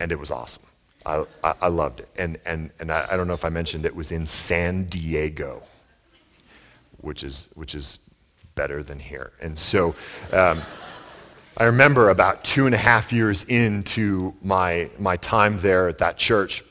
And 0.00 0.10
it 0.10 0.18
was 0.18 0.32
awesome. 0.32 0.63
I, 1.06 1.24
I, 1.42 1.54
I 1.62 1.68
loved 1.68 2.00
it. 2.00 2.08
And, 2.16 2.38
and, 2.46 2.70
and 2.80 2.90
I, 2.90 3.06
I, 3.10 3.16
don't 3.16 3.28
know 3.28 3.34
if 3.34 3.44
I 3.44 3.50
mentioned 3.50 3.84
it 3.84 3.94
was 3.94 4.10
in 4.12 4.24
San 4.24 4.84
Diego, 4.84 5.62
which 7.00 7.22
is, 7.22 7.48
which 7.54 7.74
is 7.74 7.98
better 8.54 8.82
than 8.82 8.98
here. 8.98 9.32
And 9.40 9.58
so 9.58 9.94
um, 10.32 10.62
I 11.56 11.64
remember 11.64 12.10
about 12.10 12.42
two 12.44 12.66
and 12.66 12.74
a 12.74 12.78
half 12.78 13.12
years 13.12 13.44
into 13.44 14.34
my, 14.42 14.90
my 14.98 15.16
time 15.18 15.58
there 15.58 15.88
at 15.88 15.98
that 15.98 16.16
church, 16.16 16.64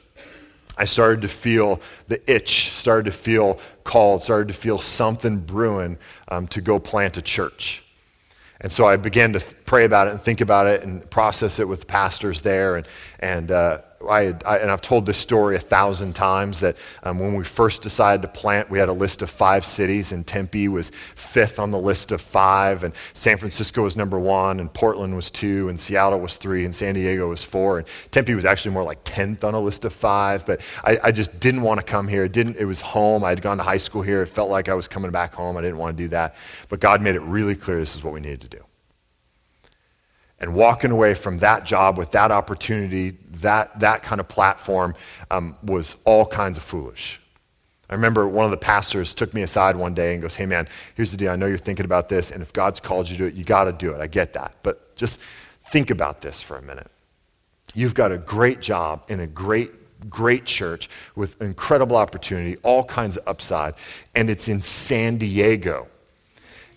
I 0.78 0.86
started 0.86 1.22
to 1.22 1.28
feel 1.28 1.80
the 2.08 2.20
itch, 2.32 2.72
started 2.72 3.06
to 3.06 3.12
feel 3.12 3.60
called, 3.84 4.24
started 4.24 4.48
to 4.48 4.56
feel 4.56 4.80
something 4.80 5.40
brewing 5.40 6.00
um, 6.30 6.48
to 6.48 6.62
go 6.62 6.80
plant 6.80 7.18
a 7.18 7.22
church. 7.22 7.84
And 8.60 8.72
so 8.72 8.88
I 8.88 8.98
began 8.98 9.34
to 9.34 9.40
pray 9.66 9.86
about 9.86 10.08
it 10.08 10.12
and 10.12 10.22
think 10.22 10.42
about 10.42 10.68
it 10.68 10.84
and 10.84 11.10
process 11.10 11.60
it 11.60 11.68
with 11.68 11.88
pastors 11.88 12.42
there. 12.42 12.76
And, 12.76 12.88
and 13.20 13.52
uh, 13.52 13.80
I, 14.10 14.34
I, 14.46 14.58
and 14.58 14.72
I've 14.72 14.82
told 14.82 15.06
this 15.06 15.18
story 15.18 15.56
a 15.56 15.60
thousand 15.60 16.14
times 16.14 16.60
that 16.60 16.78
um, 17.04 17.20
when 17.20 17.36
we 17.36 17.44
first 17.44 17.82
decided 17.82 18.22
to 18.24 18.28
plant, 18.28 18.70
we 18.70 18.80
had 18.80 18.90
a 18.90 18.94
list 18.94 19.22
of 19.22 19.30
five 19.30 19.66
cities, 19.66 20.12
and 20.12 20.26
Tempe 20.26 20.68
was 20.68 20.90
fifth 20.90 21.60
on 21.60 21.72
the 21.72 21.80
list 21.80 22.12
of 22.12 22.22
five, 22.22 22.84
and 22.84 22.94
San 23.14 23.38
Francisco 23.38 23.84
was 23.84 23.96
number 23.96 24.20
one, 24.20 24.60
and 24.60 24.74
Portland 24.74 25.16
was 25.16 25.30
two, 25.30 25.70
and 25.70 25.80
Seattle 25.80 26.20
was 26.20 26.38
three, 26.38 26.66
and 26.66 26.74
San 26.74 26.96
Diego 26.96 27.30
was 27.30 27.44
four, 27.44 27.80
and 27.80 27.88
Tempe 28.12 28.36
was 28.36 28.46
actually 28.46 28.72
more 28.72 28.84
like 28.84 29.00
tenth 29.04 29.44
on 29.44 29.54
a 29.54 29.60
list 29.60 29.86
of 29.86 29.94
five. 29.94 30.46
But 30.46 30.62
I, 30.84 30.98
I 31.06 31.12
just 31.12 31.40
didn't 31.40 31.62
want 31.62 31.80
to 31.80 31.86
come 31.86 32.08
here. 32.08 32.26
It 32.26 32.34
didn't. 32.34 32.58
It 32.58 32.66
was 32.66 32.82
home. 32.82 33.24
I 33.24 33.30
had 33.30 33.42
gone 33.42 33.58
to 33.58 33.64
high 33.64 33.78
school 33.78 34.02
here. 34.02 34.22
It 34.22 34.28
felt 34.28 34.50
like 34.50 34.70
I 34.70 34.74
was 34.74 34.88
coming 34.88 35.12
back 35.12 35.34
home. 35.34 35.58
I 35.58 35.62
didn't 35.62 35.78
want 35.78 35.96
to 35.96 36.04
do 36.04 36.10
that. 36.10 36.36
But 36.70 36.80
God 36.80 37.02
made 37.02 37.16
it 37.16 37.22
really 37.22 37.56
clear 37.56 37.78
this 37.78 37.96
is 37.96 38.04
what 38.04 38.14
we 38.14 38.20
needed 38.20 38.42
to 38.42 38.50
do 38.50 38.64
and 40.44 40.54
walking 40.54 40.92
away 40.92 41.14
from 41.14 41.38
that 41.38 41.64
job 41.64 41.98
with 41.98 42.12
that 42.12 42.32
opportunity, 42.32 43.12
that, 43.42 43.80
that 43.80 44.04
kind 44.04 44.20
of 44.20 44.28
platform, 44.28 44.94
um, 45.32 45.56
was 45.64 45.96
all 46.04 46.26
kinds 46.26 46.58
of 46.58 46.64
foolish. 46.64 47.22
I 47.90 47.96
remember 47.96 48.28
one 48.28 48.44
of 48.44 48.52
the 48.52 48.58
pastors 48.58 49.14
took 49.14 49.34
me 49.34 49.42
aside 49.42 49.76
one 49.78 49.94
day 49.94 50.14
and 50.14 50.22
goes, 50.22 50.36
Hey, 50.36 50.46
man, 50.46 50.68
here's 50.96 51.12
the 51.12 51.18
deal. 51.18 51.32
I 51.32 51.38
know 51.38 51.46
you're 51.46 51.58
thinking 51.58 51.86
about 51.86 52.10
this, 52.10 52.30
and 52.32 52.42
if 52.42 52.52
God's 52.52 52.80
called 52.80 53.10
you 53.10 53.18
to 53.18 53.26
it, 53.26 53.36
you 53.36 53.44
got 53.44 53.66
to 53.66 53.72
do 53.72 53.94
it. 53.94 54.02
I 54.02 54.08
get 54.08 54.34
that. 54.34 54.56
But 54.64 54.96
just 54.96 55.22
think 55.72 55.90
about 55.90 56.22
this 56.22 56.42
for 56.42 56.58
a 56.58 56.62
minute. 56.62 56.92
You've 57.74 57.96
got 57.96 58.12
a 58.12 58.18
great 58.18 58.60
job 58.60 59.04
in 59.10 59.22
a 59.22 59.28
great, 59.28 60.10
great 60.10 60.46
church 60.46 60.90
with 61.16 61.42
incredible 61.42 61.96
opportunity, 61.96 62.58
all 62.64 62.84
kinds 62.84 63.16
of 63.16 63.28
upside, 63.28 63.76
and 64.14 64.30
it's 64.30 64.50
in 64.50 64.60
San 64.60 65.18
Diego. 65.18 65.88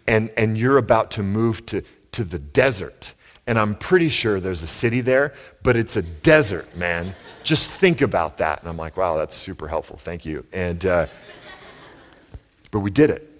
And, 0.07 0.31
and 0.37 0.57
you're 0.57 0.79
about 0.79 1.11
to 1.13 1.23
move 1.25 1.67
to, 1.67 1.83
to 2.13 2.23
the 2.23 2.39
desert. 2.39 3.15
And 3.47 3.59
I'm 3.59 3.77
pretty 3.77 4.09
sure 4.09 4.41
there's 4.41 4.63
a 4.63 4.67
city 4.67 5.01
there, 5.01 5.33
but 5.63 5.77
it's 5.77 5.97
a 5.97 6.03
desert, 6.03 6.77
man. 6.77 7.15
Just 7.45 7.71
think 7.71 8.01
about 8.01 8.39
that. 8.39 8.61
And 8.61 8.69
I'm 8.69 8.77
like, 8.77 8.97
wow, 8.97 9.17
that's 9.17 9.37
super 9.37 9.69
helpful. 9.69 9.97
Thank 9.97 10.27
you. 10.27 10.45
And, 10.53 10.85
uh, 10.85 11.07
but 12.73 12.81
we 12.81 12.91
did 12.91 13.11
it. 13.11 13.36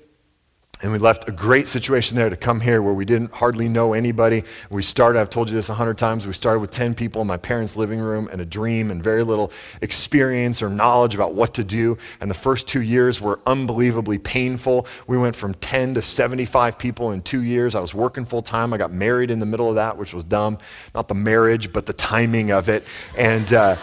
And 0.83 0.93
we 0.93 0.99
left 0.99 1.27
a 1.27 1.33
great 1.33 1.67
situation 1.67 2.19
there 2.19 2.29
to 2.29 2.37
come 2.37 2.61
here 2.61 2.83
where 2.83 2.93
we 2.93 3.07
didn't 3.07 3.33
hardly 3.33 3.67
know 3.67 3.95
anybody. 3.95 4.45
We 4.69 4.83
started, 4.83 5.19
I've 5.19 5.31
told 5.31 5.49
you 5.49 5.55
this 5.55 5.71
a 5.71 5.75
hundred 5.75 5.97
times, 5.97 6.27
we 6.27 6.35
started 6.35 6.61
with 6.61 6.71
10 6.71 6.95
people 6.95 7.23
in 7.23 7.27
my 7.27 7.39
parents' 7.39 7.77
living 7.77 7.99
room 7.99 8.29
and 8.31 8.43
a 8.43 8.45
dream 8.45 8.91
and 8.91 9.03
very 9.03 9.23
little 9.23 9.53
experience 9.81 10.63
or 10.63 10.69
knowledge 10.69 11.15
about 11.15 11.33
what 11.33 11.55
to 11.55 11.65
do. 11.65 11.97
And 12.21 12.31
the 12.31 12.35
first 12.35 12.69
two 12.69 12.83
years 12.83 13.23
were 13.23 13.41
unbelievably 13.47 14.19
painful. 14.19 14.87
We 15.07 15.17
went 15.17 15.35
from 15.35 15.55
10 15.55 15.95
to 15.95 16.03
75 16.03 16.79
people 16.79 17.13
in 17.13 17.23
two 17.23 17.43
years. 17.43 17.75
I 17.75 17.81
was 17.81 17.95
working 17.95 18.27
full 18.27 18.43
time. 18.43 18.75
I 18.75 18.77
got 18.77 18.93
married 18.93 19.31
in 19.31 19.41
the 19.41 19.47
middle 19.47 19.71
of 19.71 19.77
that, 19.77 19.97
which 19.97 20.13
was 20.13 20.25
dumb. 20.25 20.59
Not 20.95 21.09
the 21.09 21.15
marriage, 21.15 21.73
but 21.73 21.87
the 21.87 21.95
timing 21.95 22.51
of 22.51 22.69
it. 22.69 22.87
And, 23.17 23.51
uh, 23.51 23.77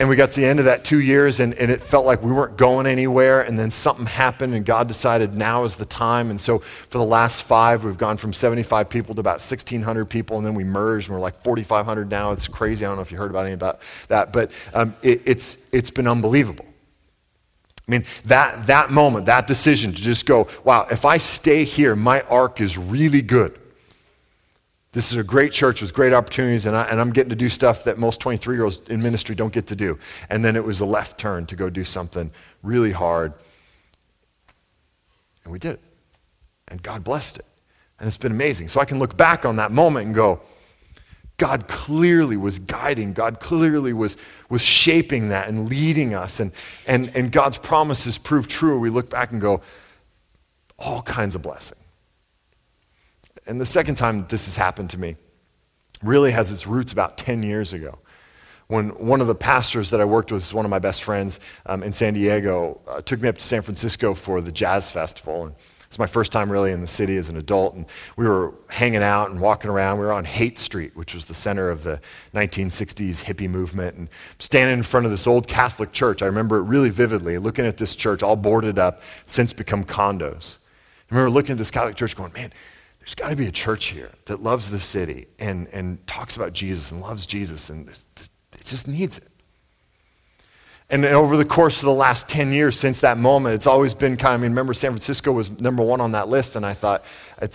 and 0.00 0.08
we 0.08 0.16
got 0.16 0.30
to 0.30 0.40
the 0.40 0.46
end 0.46 0.58
of 0.58 0.64
that 0.64 0.82
two 0.82 0.98
years, 0.98 1.40
and, 1.40 1.52
and 1.54 1.70
it 1.70 1.82
felt 1.82 2.06
like 2.06 2.22
we 2.22 2.32
weren't 2.32 2.56
going 2.56 2.86
anywhere. 2.86 3.42
And 3.42 3.58
then 3.58 3.70
something 3.70 4.06
happened, 4.06 4.54
and 4.54 4.64
God 4.64 4.88
decided 4.88 5.34
now 5.34 5.64
is 5.64 5.76
the 5.76 5.84
time. 5.84 6.30
And 6.30 6.40
so 6.40 6.60
for 6.60 6.96
the 6.96 7.04
last 7.04 7.42
five, 7.42 7.84
we've 7.84 7.98
gone 7.98 8.16
from 8.16 8.32
75 8.32 8.88
people 8.88 9.14
to 9.14 9.20
about 9.20 9.42
1,600 9.42 10.06
people, 10.06 10.38
and 10.38 10.46
then 10.46 10.54
we 10.54 10.64
merged, 10.64 11.08
and 11.08 11.16
we're 11.16 11.20
like 11.20 11.36
4,500 11.44 12.08
now. 12.08 12.32
It's 12.32 12.48
crazy. 12.48 12.86
I 12.86 12.88
don't 12.88 12.96
know 12.96 13.02
if 13.02 13.12
you 13.12 13.18
heard 13.18 13.30
about 13.30 13.44
any 13.44 13.52
about 13.52 13.82
that, 14.08 14.32
but 14.32 14.52
um, 14.72 14.96
it, 15.02 15.20
it's, 15.28 15.58
it's 15.70 15.90
been 15.90 16.06
unbelievable. 16.08 16.64
I 17.86 17.90
mean, 17.90 18.04
that, 18.24 18.68
that 18.68 18.90
moment, 18.90 19.26
that 19.26 19.46
decision 19.46 19.92
to 19.92 20.00
just 20.00 20.24
go, 20.24 20.48
wow, 20.64 20.86
if 20.90 21.04
I 21.04 21.18
stay 21.18 21.64
here, 21.64 21.94
my 21.94 22.22
arc 22.22 22.62
is 22.62 22.78
really 22.78 23.20
good. 23.20 23.59
This 24.92 25.12
is 25.12 25.18
a 25.18 25.24
great 25.24 25.52
church 25.52 25.82
with 25.82 25.94
great 25.94 26.12
opportunities, 26.12 26.66
and, 26.66 26.76
I, 26.76 26.90
am 26.90 27.10
getting 27.10 27.30
to 27.30 27.36
do 27.36 27.48
stuff 27.48 27.84
that 27.84 27.96
most 27.96 28.20
23 28.20 28.56
year 28.56 28.64
olds 28.64 28.80
in 28.88 29.00
ministry 29.00 29.36
don't 29.36 29.52
get 29.52 29.68
to 29.68 29.76
do. 29.76 29.98
And 30.28 30.44
then 30.44 30.56
it 30.56 30.64
was 30.64 30.80
a 30.80 30.86
left 30.86 31.16
turn 31.16 31.46
to 31.46 31.56
go 31.56 31.70
do 31.70 31.84
something 31.84 32.30
really 32.62 32.90
hard. 32.90 33.32
And 35.44 35.52
we 35.52 35.60
did 35.60 35.74
it. 35.74 35.80
And 36.68 36.82
God 36.82 37.04
blessed 37.04 37.38
it. 37.38 37.44
And 38.00 38.08
it's 38.08 38.16
been 38.16 38.32
amazing. 38.32 38.68
So 38.68 38.80
I 38.80 38.84
can 38.84 38.98
look 38.98 39.16
back 39.16 39.44
on 39.44 39.56
that 39.56 39.70
moment 39.70 40.06
and 40.06 40.14
go, 40.14 40.40
God 41.36 41.68
clearly 41.68 42.36
was 42.36 42.58
guiding. 42.58 43.12
God 43.12 43.40
clearly 43.40 43.92
was, 43.92 44.16
was 44.48 44.60
shaping 44.60 45.28
that 45.28 45.48
and 45.48 45.70
leading 45.70 46.14
us. 46.14 46.40
And, 46.40 46.52
and, 46.86 47.16
and 47.16 47.30
God's 47.30 47.58
promises 47.58 48.18
prove 48.18 48.48
true. 48.48 48.78
We 48.78 48.90
look 48.90 49.08
back 49.08 49.30
and 49.30 49.40
go, 49.40 49.62
all 50.78 51.02
kinds 51.02 51.34
of 51.34 51.42
blessing. 51.42 51.78
And 53.50 53.60
the 53.60 53.66
second 53.66 53.96
time 53.96 54.26
this 54.28 54.46
has 54.46 54.54
happened 54.54 54.90
to 54.90 54.98
me 54.98 55.16
really 56.04 56.30
has 56.30 56.52
its 56.52 56.68
roots 56.68 56.92
about 56.92 57.18
10 57.18 57.42
years 57.42 57.72
ago. 57.72 57.98
When 58.68 58.90
one 58.90 59.20
of 59.20 59.26
the 59.26 59.34
pastors 59.34 59.90
that 59.90 60.00
I 60.00 60.04
worked 60.04 60.30
with, 60.30 60.54
one 60.54 60.64
of 60.64 60.70
my 60.70 60.78
best 60.78 61.02
friends 61.02 61.40
um, 61.66 61.82
in 61.82 61.92
San 61.92 62.14
Diego, 62.14 62.80
uh, 62.86 63.02
took 63.02 63.20
me 63.20 63.28
up 63.28 63.38
to 63.38 63.44
San 63.44 63.62
Francisco 63.62 64.14
for 64.14 64.40
the 64.40 64.52
Jazz 64.52 64.92
Festival. 64.92 65.46
And 65.46 65.56
it's 65.86 65.98
my 65.98 66.06
first 66.06 66.30
time 66.30 66.48
really 66.48 66.70
in 66.70 66.80
the 66.80 66.86
city 66.86 67.16
as 67.16 67.28
an 67.28 67.36
adult. 67.36 67.74
And 67.74 67.86
we 68.16 68.28
were 68.28 68.54
hanging 68.68 69.02
out 69.02 69.30
and 69.30 69.40
walking 69.40 69.68
around. 69.68 69.98
We 69.98 70.06
were 70.06 70.12
on 70.12 70.26
Haight 70.26 70.56
Street, 70.56 70.94
which 70.94 71.12
was 71.12 71.24
the 71.24 71.34
center 71.34 71.70
of 71.70 71.82
the 71.82 72.00
1960s 72.34 73.24
hippie 73.24 73.50
movement. 73.50 73.96
And 73.96 74.08
standing 74.38 74.78
in 74.78 74.84
front 74.84 75.06
of 75.06 75.10
this 75.10 75.26
old 75.26 75.48
Catholic 75.48 75.90
church, 75.90 76.22
I 76.22 76.26
remember 76.26 76.58
it 76.58 76.62
really 76.62 76.90
vividly, 76.90 77.36
looking 77.38 77.66
at 77.66 77.78
this 77.78 77.96
church 77.96 78.22
all 78.22 78.36
boarded 78.36 78.78
up, 78.78 79.02
since 79.26 79.52
become 79.52 79.82
condos. 79.82 80.58
I 81.10 81.16
remember 81.16 81.30
looking 81.30 81.50
at 81.50 81.58
this 81.58 81.72
Catholic 81.72 81.96
church 81.96 82.14
going, 82.14 82.32
man, 82.32 82.52
there's 83.10 83.26
got 83.26 83.30
to 83.30 83.36
be 83.36 83.46
a 83.46 83.52
church 83.52 83.86
here 83.86 84.12
that 84.26 84.40
loves 84.40 84.70
the 84.70 84.78
city 84.78 85.26
and, 85.40 85.66
and 85.72 86.06
talks 86.06 86.36
about 86.36 86.52
Jesus 86.52 86.92
and 86.92 87.00
loves 87.00 87.26
Jesus, 87.26 87.68
and 87.68 87.88
it 87.88 88.64
just 88.64 88.86
needs 88.86 89.18
it. 89.18 89.26
And 90.90 91.04
over 91.04 91.36
the 91.36 91.44
course 91.44 91.80
of 91.80 91.86
the 91.86 91.92
last 91.92 92.28
10 92.28 92.52
years 92.52 92.78
since 92.78 93.00
that 93.00 93.18
moment, 93.18 93.56
it's 93.56 93.66
always 93.66 93.94
been 93.94 94.16
kind 94.16 94.34
of, 94.34 94.40
I 94.40 94.42
mean, 94.42 94.52
remember 94.52 94.74
San 94.74 94.92
Francisco 94.92 95.32
was 95.32 95.60
number 95.60 95.82
one 95.82 96.00
on 96.00 96.12
that 96.12 96.28
list, 96.28 96.54
and 96.54 96.64
I 96.64 96.72
thought, 96.72 97.04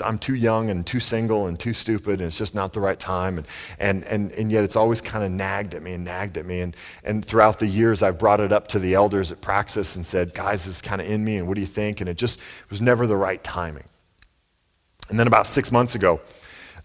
I'm 0.04 0.18
too 0.18 0.36
young 0.36 0.70
and 0.70 0.86
too 0.86 1.00
single 1.00 1.48
and 1.48 1.58
too 1.58 1.72
stupid, 1.72 2.20
and 2.20 2.28
it's 2.28 2.38
just 2.38 2.54
not 2.54 2.74
the 2.74 2.82
right 2.82 3.00
time. 3.00 3.38
And, 3.38 3.48
and, 3.80 4.04
and, 4.06 4.32
and 4.34 4.52
yet 4.52 4.65
it's 4.65 4.76
always 4.76 5.00
kind 5.00 5.24
of 5.24 5.32
nagged 5.32 5.74
at 5.74 5.82
me 5.82 5.94
and 5.94 6.04
nagged 6.04 6.38
at 6.38 6.46
me. 6.46 6.62
And, 6.62 6.76
and 7.06 7.24
throughout 7.24 7.60
the 7.60 7.68
years, 7.68 8.04
I've 8.04 8.20
brought 8.20 8.41
it 8.41 8.52
up 8.52 8.68
to 8.70 8.80
the 8.80 8.94
elders 8.94 9.32
at 9.32 9.39
Praxis 9.39 9.96
and 9.96 10.06
said, 10.06 10.34
guys, 10.34 10.65
this 10.65 10.76
is 10.76 10.82
kind 10.82 11.00
of 11.00 11.10
in 11.10 11.24
me, 11.24 11.38
and 11.38 11.48
what 11.48 11.56
do 11.56 11.62
you 11.62 11.68
think? 11.68 12.02
And 12.02 12.10
it 12.10 12.18
just 12.18 12.41
was 12.70 12.82
never 12.82 13.08
the 13.08 13.15
right 13.15 13.41
timing. 13.41 13.86
And 15.10 15.20
then 15.20 15.28
about 15.28 15.48
six 15.48 15.72
months 15.72 15.96
ago, 15.96 16.22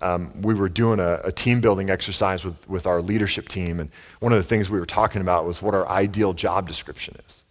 um, 0.03 0.33
we 0.41 0.55
were 0.55 0.69
doing 0.69 0.99
a, 0.99 1.21
a, 1.25 1.33
team 1.33 1.61
building 1.61 1.91
exercise 1.91 2.43
with, 2.43 2.69
with 2.69 2.87
our 2.87 3.03
leadership 3.03 3.49
team. 3.49 3.81
And 3.81 3.91
one 4.21 4.33
of 4.33 4.39
the 4.39 4.43
things 4.43 4.71
we 4.71 4.81
were 4.81 4.87
talking 4.87 5.21
about 5.21 5.45
was 5.45 5.61
what 5.61 5.75
our 5.75 5.87
ideal 5.89 6.33
job 6.33 6.67
description 6.67 7.17
is. 7.27 7.45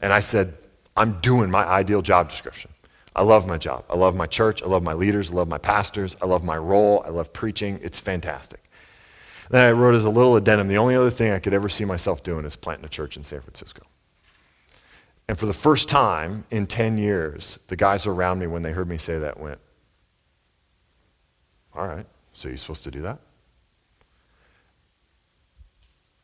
And 0.00 0.12
I 0.12 0.20
said, 0.20 0.54
I'm 0.96 1.20
doing 1.20 1.50
my 1.50 1.64
ideal 1.64 2.00
job 2.00 2.30
description. 2.30 2.70
I 3.16 3.22
love 3.22 3.46
my 3.46 3.58
job. 3.58 3.84
I 3.90 3.96
love 3.96 4.16
my 4.16 4.26
church. 4.26 4.62
I 4.62 4.66
love 4.66 4.82
my 4.82 4.94
leaders. 4.94 5.30
I 5.30 5.34
love 5.34 5.48
my 5.48 5.58
pastors. 5.58 6.16
I 6.22 6.26
love 6.26 6.42
my 6.42 6.56
role. 6.56 7.02
I 7.06 7.10
love 7.10 7.32
preaching. 7.32 7.78
It's 7.82 8.00
fantastic. 8.00 8.60
Then 9.50 9.68
I 9.68 9.72
wrote 9.72 9.94
as 9.94 10.04
a 10.04 10.10
little 10.10 10.36
addendum 10.36 10.68
the 10.68 10.78
only 10.78 10.96
other 10.96 11.10
thing 11.10 11.32
I 11.32 11.38
could 11.38 11.54
ever 11.54 11.68
see 11.68 11.84
myself 11.84 12.22
doing 12.22 12.44
is 12.44 12.56
planting 12.56 12.86
a 12.86 12.88
church 12.88 13.16
in 13.16 13.22
San 13.22 13.40
Francisco. 13.40 13.82
And 15.28 15.38
for 15.38 15.46
the 15.46 15.54
first 15.54 15.88
time 15.88 16.44
in 16.50 16.66
10 16.66 16.98
years, 16.98 17.58
the 17.68 17.76
guys 17.76 18.06
around 18.06 18.38
me, 18.38 18.46
when 18.46 18.62
they 18.62 18.72
heard 18.72 18.88
me 18.88 18.98
say 18.98 19.18
that, 19.18 19.38
went, 19.38 19.58
all 21.76 21.86
right, 21.86 22.06
so 22.32 22.48
you're 22.48 22.56
supposed 22.56 22.84
to 22.84 22.90
do 22.90 23.00
that? 23.02 23.18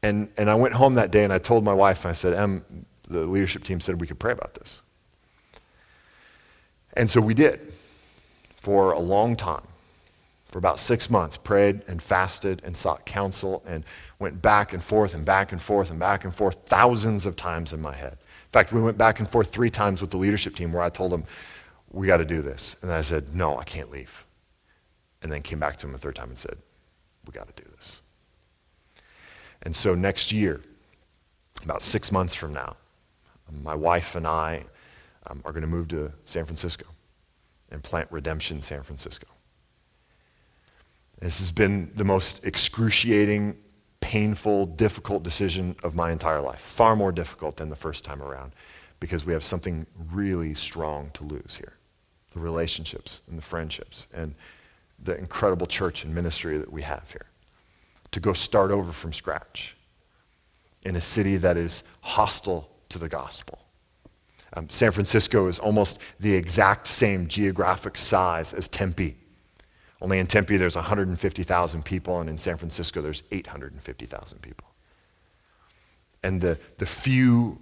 And, 0.02 0.28
and 0.38 0.48
I 0.48 0.54
went 0.54 0.74
home 0.74 0.94
that 0.94 1.10
day 1.10 1.24
and 1.24 1.32
I 1.32 1.38
told 1.38 1.64
my 1.64 1.74
wife, 1.74 2.04
and 2.04 2.10
I 2.10 2.14
said, 2.14 2.34
Em, 2.34 2.86
the 3.08 3.26
leadership 3.26 3.64
team 3.64 3.80
said 3.80 4.00
we 4.00 4.06
could 4.06 4.18
pray 4.18 4.32
about 4.32 4.54
this. 4.54 4.82
And 6.94 7.08
so 7.08 7.20
we 7.20 7.34
did 7.34 7.72
for 8.56 8.92
a 8.92 8.98
long 8.98 9.36
time. 9.36 9.62
For 10.48 10.58
about 10.58 10.80
six 10.80 11.08
months, 11.08 11.36
prayed 11.36 11.82
and 11.86 12.02
fasted 12.02 12.60
and 12.64 12.76
sought 12.76 13.06
counsel 13.06 13.62
and 13.68 13.84
went 14.18 14.42
back 14.42 14.72
and 14.72 14.82
forth 14.82 15.14
and 15.14 15.24
back 15.24 15.52
and 15.52 15.62
forth 15.62 15.90
and 15.90 16.00
back 16.00 16.24
and 16.24 16.34
forth 16.34 16.56
thousands 16.66 17.24
of 17.24 17.36
times 17.36 17.72
in 17.72 17.80
my 17.80 17.94
head. 17.94 18.14
In 18.14 18.50
fact, 18.50 18.72
we 18.72 18.82
went 18.82 18.98
back 18.98 19.20
and 19.20 19.30
forth 19.30 19.52
three 19.52 19.70
times 19.70 20.00
with 20.00 20.10
the 20.10 20.16
leadership 20.16 20.56
team 20.56 20.72
where 20.72 20.82
I 20.82 20.88
told 20.88 21.12
them, 21.12 21.22
we 21.92 22.08
got 22.08 22.16
to 22.16 22.24
do 22.24 22.42
this. 22.42 22.74
And 22.82 22.90
I 22.90 23.02
said, 23.02 23.32
no, 23.32 23.58
I 23.58 23.64
can't 23.64 23.92
leave 23.92 24.24
and 25.22 25.30
then 25.30 25.42
came 25.42 25.58
back 25.58 25.76
to 25.78 25.86
him 25.86 25.94
a 25.94 25.98
third 25.98 26.16
time 26.16 26.28
and 26.28 26.38
said, 26.38 26.56
We 27.26 27.32
got 27.32 27.54
to 27.54 27.62
do 27.62 27.68
this. 27.70 28.02
And 29.62 29.76
so 29.76 29.94
next 29.94 30.32
year, 30.32 30.60
about 31.62 31.82
six 31.82 32.10
months 32.10 32.34
from 32.34 32.52
now, 32.52 32.76
my 33.62 33.74
wife 33.74 34.14
and 34.14 34.26
I 34.26 34.64
um, 35.26 35.42
are 35.44 35.52
going 35.52 35.62
to 35.62 35.68
move 35.68 35.88
to 35.88 36.12
San 36.24 36.44
Francisco 36.44 36.86
and 37.70 37.82
plant 37.82 38.08
Redemption 38.10 38.62
San 38.62 38.82
Francisco. 38.82 39.26
This 41.20 41.38
has 41.38 41.50
been 41.50 41.92
the 41.94 42.04
most 42.04 42.46
excruciating, 42.46 43.58
painful, 44.00 44.66
difficult 44.66 45.22
decision 45.22 45.76
of 45.82 45.94
my 45.94 46.10
entire 46.10 46.40
life. 46.40 46.60
Far 46.60 46.96
more 46.96 47.12
difficult 47.12 47.56
than 47.56 47.68
the 47.68 47.76
first 47.76 48.04
time 48.04 48.22
around 48.22 48.52
because 49.00 49.26
we 49.26 49.32
have 49.32 49.44
something 49.44 49.86
really 50.12 50.54
strong 50.54 51.10
to 51.14 51.24
lose 51.24 51.56
here 51.56 51.74
the 52.32 52.38
relationships 52.38 53.22
and 53.28 53.36
the 53.36 53.42
friendships. 53.42 54.06
And 54.14 54.36
the 55.02 55.16
incredible 55.16 55.66
church 55.66 56.04
and 56.04 56.14
ministry 56.14 56.58
that 56.58 56.72
we 56.72 56.82
have 56.82 57.10
here. 57.10 57.26
To 58.12 58.20
go 58.20 58.32
start 58.32 58.70
over 58.70 58.92
from 58.92 59.12
scratch 59.12 59.76
in 60.82 60.96
a 60.96 61.00
city 61.00 61.36
that 61.36 61.56
is 61.56 61.84
hostile 62.00 62.68
to 62.88 62.98
the 62.98 63.08
gospel. 63.08 63.58
Um, 64.54 64.68
San 64.68 64.90
Francisco 64.90 65.46
is 65.46 65.58
almost 65.58 66.00
the 66.18 66.34
exact 66.34 66.88
same 66.88 67.28
geographic 67.28 67.96
size 67.96 68.52
as 68.52 68.66
Tempe. 68.66 69.16
Only 70.02 70.18
in 70.18 70.26
Tempe 70.26 70.56
there's 70.56 70.74
150,000 70.74 71.84
people, 71.84 72.20
and 72.20 72.28
in 72.28 72.36
San 72.36 72.56
Francisco 72.56 73.00
there's 73.00 73.22
850,000 73.30 74.42
people. 74.42 74.66
And 76.22 76.40
the, 76.40 76.58
the 76.78 76.86
few 76.86 77.58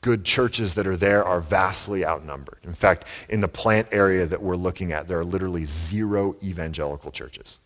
good 0.00 0.24
churches 0.24 0.74
that 0.74 0.86
are 0.86 0.96
there 0.96 1.24
are 1.24 1.40
vastly 1.40 2.04
outnumbered. 2.04 2.58
In 2.64 2.74
fact, 2.74 3.04
in 3.28 3.40
the 3.40 3.48
plant 3.48 3.88
area 3.92 4.26
that 4.26 4.42
we're 4.42 4.56
looking 4.56 4.92
at, 4.92 5.08
there 5.08 5.18
are 5.18 5.24
literally 5.24 5.64
zero 5.64 6.36
evangelical 6.42 7.10
churches. 7.10 7.58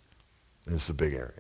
This 0.67 0.85
is 0.85 0.91
a 0.91 0.95
big 0.95 1.15
area. 1.15 1.33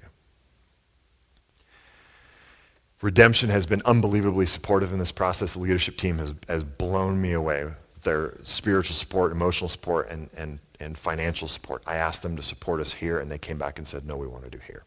Redemption 3.00 3.50
has 3.50 3.66
been 3.66 3.82
unbelievably 3.84 4.46
supportive 4.46 4.92
in 4.92 4.98
this 4.98 5.12
process. 5.12 5.54
The 5.54 5.60
leadership 5.60 5.96
team 5.96 6.18
has, 6.18 6.34
has 6.48 6.64
blown 6.64 7.20
me 7.20 7.32
away 7.32 7.64
with 7.64 8.02
their 8.02 8.34
spiritual 8.44 8.94
support, 8.94 9.32
emotional 9.32 9.68
support, 9.68 10.08
and, 10.10 10.30
and, 10.36 10.58
and 10.80 10.96
financial 10.96 11.48
support. 11.48 11.82
I 11.86 11.96
asked 11.96 12.22
them 12.22 12.36
to 12.36 12.42
support 12.42 12.80
us 12.80 12.92
here, 12.94 13.18
and 13.18 13.30
they 13.30 13.38
came 13.38 13.58
back 13.58 13.78
and 13.78 13.86
said, 13.86 14.06
no, 14.06 14.16
we 14.16 14.26
want 14.26 14.44
to 14.44 14.50
do 14.50 14.58
here. 14.66 14.84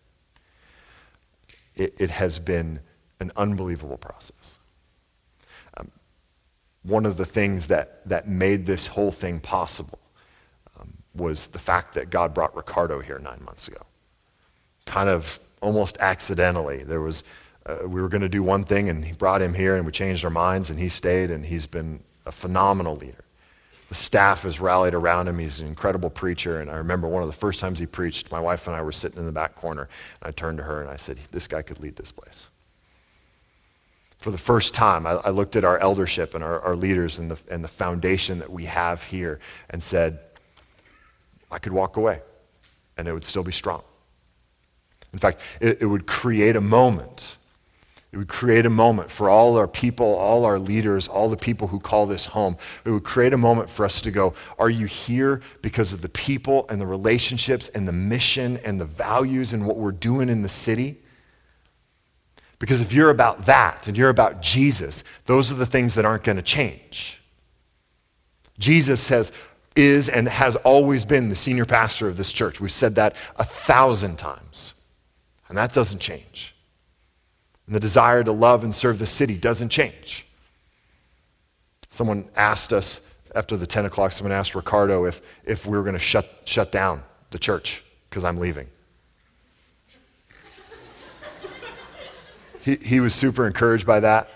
It, 1.76 2.00
it 2.00 2.10
has 2.12 2.40
been 2.40 2.80
an 3.20 3.32
unbelievable 3.36 3.98
process. 3.98 4.58
One 6.88 7.06
of 7.06 7.18
the 7.18 7.26
things 7.26 7.68
that, 7.68 8.08
that 8.08 8.28
made 8.28 8.66
this 8.66 8.88
whole 8.88 9.12
thing 9.12 9.40
possible 9.40 10.00
um, 10.80 10.94
was 11.14 11.48
the 11.48 11.60
fact 11.60 11.94
that 11.96 12.10
God 12.10 12.34
brought 12.34 12.56
Ricardo 12.56 13.00
here 13.00 13.20
nine 13.20 13.44
months 13.44 13.68
ago. 13.68 13.82
Kind 14.86 15.10
of 15.10 15.40
almost 15.62 15.98
accidentally. 16.00 16.84
There 16.84 17.02
was 17.02 17.24
uh, 17.66 17.86
we 17.86 18.02
were 18.02 18.08
going 18.08 18.22
to 18.22 18.30
do 18.30 18.42
one 18.42 18.64
thing, 18.64 18.88
and 18.88 19.04
he 19.04 19.12
brought 19.12 19.42
him 19.42 19.54
here, 19.54 19.76
and 19.76 19.86
we 19.86 19.92
changed 19.92 20.24
our 20.24 20.32
minds, 20.32 20.70
and 20.70 20.80
he 20.80 20.88
stayed, 20.88 21.30
and 21.30 21.46
he's 21.46 21.66
been 21.66 22.02
a 22.26 22.32
phenomenal 22.32 22.96
leader. 22.96 23.26
The 23.90 23.96
staff 23.96 24.44
has 24.44 24.60
rallied 24.60 24.94
around 24.94 25.28
him. 25.28 25.40
He's 25.40 25.60
an 25.60 25.68
incredible 25.68 26.10
preacher. 26.10 26.60
And 26.60 26.70
I 26.70 26.76
remember 26.76 27.08
one 27.08 27.24
of 27.24 27.30
the 27.30 27.36
first 27.36 27.60
times 27.60 27.80
he 27.80 27.86
preached, 27.86 28.32
my 28.32 28.40
wife 28.40 28.68
and 28.68 28.76
I 28.76 28.82
were 28.82 28.92
sitting 28.92 29.20
in 29.20 29.26
the 29.26 29.32
back 29.32 29.56
corner, 29.56 29.88
and 30.22 30.28
I 30.28 30.32
turned 30.32 30.58
to 30.58 30.64
her 30.64 30.82
and 30.82 30.90
I 30.90 30.98
said, 30.98 31.20
This 31.32 31.48
guy 31.48 31.62
could 31.62 31.80
lead 31.80 31.96
this 31.96 32.12
place. 32.12 32.50
For 34.18 34.32
the 34.32 34.38
first 34.38 34.74
time, 34.74 35.06
I, 35.06 35.12
I 35.12 35.30
looked 35.30 35.56
at 35.56 35.64
our 35.64 35.78
eldership 35.78 36.34
and 36.34 36.44
our, 36.44 36.60
our 36.62 36.76
leaders 36.76 37.20
and 37.20 37.32
the, 37.32 37.40
and 37.54 37.64
the 37.64 37.70
foundation 37.70 38.40
that 38.40 38.52
we 38.52 38.66
have 38.66 39.04
here 39.04 39.40
and 39.70 39.82
said, 39.82 40.20
I 41.52 41.60
could 41.60 41.72
walk 41.72 41.98
away, 41.98 42.22
and 42.98 43.08
it 43.08 43.14
would 43.14 43.24
still 43.24 43.44
be 43.44 43.52
strong. 43.52 43.84
In 45.14 45.20
fact, 45.20 45.42
it, 45.62 45.82
it 45.82 45.86
would 45.86 46.08
create 46.08 46.56
a 46.56 46.62
moment 46.62 47.38
it 48.18 48.18
would 48.18 48.30
create 48.30 48.66
a 48.66 48.70
moment 48.70 49.12
for 49.12 49.30
all 49.30 49.58
our 49.58 49.68
people, 49.68 50.16
all 50.16 50.46
our 50.46 50.58
leaders, 50.58 51.08
all 51.10 51.30
the 51.30 51.38
people 51.38 51.68
who 51.68 51.80
call 51.80 52.06
this 52.06 52.26
home. 52.26 52.56
It 52.86 52.92
would 52.92 53.04
create 53.04 53.34
a 53.34 53.38
moment 53.38 53.70
for 53.70 53.86
us 53.86 54.02
to 54.02 54.12
go, 54.12 54.34
Are 54.58 54.70
you 54.70 54.86
here 54.86 55.42
because 55.62 55.92
of 55.92 56.02
the 56.02 56.10
people 56.10 56.66
and 56.70 56.80
the 56.80 56.88
relationships 56.88 57.68
and 57.70 57.88
the 57.88 57.92
mission 57.92 58.58
and 58.64 58.80
the 58.80 58.86
values 58.86 59.52
and 59.52 59.68
what 59.68 59.76
we're 59.76 59.92
doing 59.92 60.30
in 60.30 60.42
the 60.42 60.50
city? 60.50 60.98
Because 62.60 62.82
if 62.82 62.92
you're 62.92 63.12
about 63.12 63.46
that 63.46 63.88
and 63.88 63.98
you're 63.98 64.10
about 64.10 64.42
Jesus, 64.42 65.04
those 65.26 65.52
are 65.52 65.56
the 65.56 65.66
things 65.66 65.96
that 65.96 66.06
aren't 66.06 66.24
going 66.24 66.38
to 66.38 66.42
change. 66.42 67.22
Jesus 68.58 69.02
says, 69.02 69.32
is 69.76 70.10
and 70.10 70.28
has 70.28 70.56
always 70.58 71.06
been 71.06 71.30
the 71.30 71.36
senior 71.36 71.66
pastor 71.66 72.08
of 72.08 72.18
this 72.18 72.34
church. 72.34 72.60
We've 72.60 72.72
said 72.72 72.96
that 72.96 73.16
a 73.36 73.44
thousand 73.44 74.18
times, 74.18 74.74
and 75.48 75.58
that 75.58 75.72
doesn't 75.72 76.00
change. 76.00 76.56
And 77.68 77.76
the 77.76 77.80
desire 77.80 78.24
to 78.24 78.32
love 78.32 78.64
and 78.64 78.74
serve 78.74 78.98
the 78.98 79.06
city 79.06 79.38
doesn't 79.38 79.70
change. 79.70 80.26
Someone 81.90 82.30
asked 82.36 82.74
us 82.74 83.14
after 83.36 83.56
the 83.56 83.68
10 83.68 83.86
o'clock, 83.86 84.12
someone 84.12 84.32
asked 84.32 84.56
Ricardo 84.56 85.06
if, 85.06 85.22
if 85.44 85.68
we 85.68 85.78
were 85.78 85.84
going 85.84 85.94
to 85.94 86.00
shut, 86.00 86.28
shut 86.46 86.72
down 86.72 87.04
the 87.30 87.40
church 87.40 87.84
because 88.10 88.24
I'm 88.24 88.38
leaving. 88.38 88.68
He, 92.68 92.76
he 92.76 93.00
was 93.00 93.16
super 93.16 93.48
encouraged 93.48 93.88
by 93.88 94.02
that. 94.02 94.30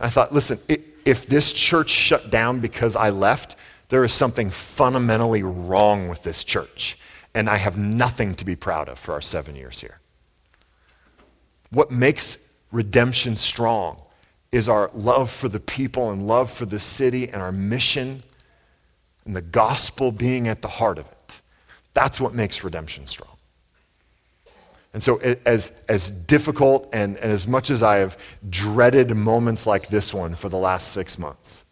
I 0.00 0.10
thought, 0.10 0.34
listen, 0.34 0.58
if 1.04 1.26
this 1.26 1.52
church 1.52 1.88
shut 1.88 2.30
down 2.30 2.58
because 2.58 2.96
I 2.96 3.10
left, 3.10 3.54
there 3.88 4.02
is 4.02 4.12
something 4.12 4.50
fundamentally 4.50 5.44
wrong 5.44 6.08
with 6.08 6.24
this 6.24 6.42
church. 6.42 6.98
And 7.32 7.48
I 7.48 7.58
have 7.58 7.78
nothing 7.78 8.34
to 8.34 8.44
be 8.44 8.56
proud 8.56 8.88
of 8.88 8.98
for 8.98 9.12
our 9.12 9.20
seven 9.20 9.54
years 9.54 9.80
here. 9.80 10.00
What 11.70 11.92
makes 11.92 12.38
redemption 12.72 13.36
strong 13.36 14.02
is 14.50 14.68
our 14.68 14.90
love 14.94 15.30
for 15.30 15.48
the 15.48 15.60
people 15.60 16.10
and 16.10 16.26
love 16.26 16.50
for 16.50 16.66
the 16.66 16.80
city 16.80 17.28
and 17.28 17.36
our 17.36 17.52
mission 17.52 18.24
and 19.24 19.36
the 19.36 19.42
gospel 19.42 20.10
being 20.10 20.48
at 20.48 20.60
the 20.60 20.68
heart 20.68 20.98
of 20.98 21.06
it. 21.06 21.40
That's 21.94 22.20
what 22.20 22.34
makes 22.34 22.64
redemption 22.64 23.06
strong. 23.06 23.35
And 24.96 25.02
so, 25.02 25.18
as, 25.44 25.82
as 25.90 26.10
difficult 26.10 26.88
and, 26.90 27.18
and 27.18 27.30
as 27.30 27.46
much 27.46 27.68
as 27.68 27.82
I 27.82 27.96
have 27.96 28.16
dreaded 28.48 29.14
moments 29.14 29.66
like 29.66 29.88
this 29.88 30.14
one 30.14 30.34
for 30.34 30.48
the 30.48 30.56
last 30.56 30.92
six 30.92 31.18
months, 31.18 31.66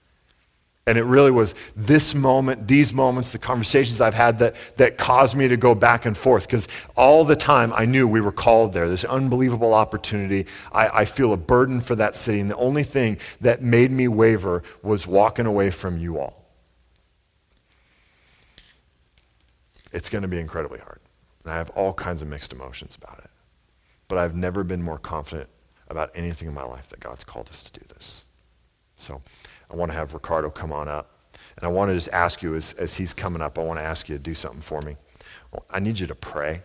and 0.87 0.99
it 0.99 1.05
really 1.05 1.31
was 1.31 1.55
this 1.75 2.15
moment, 2.15 2.69
these 2.69 2.93
moments, 2.93 3.31
the 3.31 3.39
conversations 3.39 4.03
I've 4.03 4.13
had 4.13 4.41
that, 4.41 4.57
that 4.77 4.99
caused 4.99 5.39
me 5.39 5.49
to 5.49 5.57
go 5.57 5.75
back 5.75 6.05
and 6.05 6.15
forth. 6.15 6.47
Because 6.47 6.69
all 6.99 7.25
the 7.25 7.35
time 7.35 7.73
I 7.73 7.87
knew 7.87 8.07
we 8.07 8.21
were 8.21 8.31
called 8.31 8.75
there, 8.75 8.91
this 8.91 9.07
unbelievable 9.07 9.73
opportunity. 9.73 10.45
I, 10.71 10.89
I 10.89 11.05
feel 11.07 11.33
a 11.33 11.39
burden 11.39 11.81
for 11.81 11.97
that 11.97 12.17
city. 12.17 12.41
And 12.41 12.51
the 12.51 12.57
only 12.57 12.83
thing 12.83 13.17
that 13.41 13.63
made 13.63 13.91
me 13.91 14.07
waver 14.07 14.63
was 14.83 15.07
walking 15.07 15.47
away 15.47 15.71
from 15.71 15.97
you 15.97 16.19
all. 16.19 16.45
It's 19.95 20.11
going 20.11 20.21
to 20.21 20.29
be 20.29 20.39
incredibly 20.39 20.81
hard. 20.81 21.01
And 21.45 21.53
I 21.53 21.57
have 21.57 21.71
all 21.71 21.93
kinds 21.93 22.23
of 22.23 22.29
mixed 22.29 22.53
emotions 22.53 22.97
about 22.97 23.19
it. 23.19 23.31
But 24.09 24.19
I've 24.19 24.35
never 24.35 24.65
been 24.65 24.83
more 24.83 24.99
confident 24.99 25.49
about 25.89 26.11
anything 26.15 26.49
in 26.49 26.55
my 26.55 26.65
life 26.65 26.89
that 26.89 27.01
God's 27.01 27.25
called 27.25 27.49
us 27.49 27.65
to 27.65 27.81
do 27.81 27.87
this. 27.95 28.25
So. 28.97 29.21
I 29.71 29.77
want 29.77 29.91
to 29.91 29.99
have 29.99 30.15
Ricardo 30.15 30.51
come 30.51 30.73
on 30.73 30.89
up. 30.89 31.11
And 31.57 31.65
I 31.65 31.69
want 31.69 31.91
to 31.91 31.95
just 31.95 32.09
ask 32.11 32.43
you, 32.43 32.55
as, 32.55 32.73
as 32.75 32.97
he's 32.97 33.15
coming 33.15 33.43
up, 33.43 33.59
I 33.59 33.63
want 33.63 33.79
to 33.79 33.85
ask 33.85 34.09
you 34.09 34.17
to 34.17 34.23
do 34.23 34.35
something 34.35 34.61
for 34.61 34.81
me. 34.83 34.97
I 35.71 35.81
need 35.81 35.99
you 35.99 36.07
to 36.07 36.15
pray. 36.15 36.63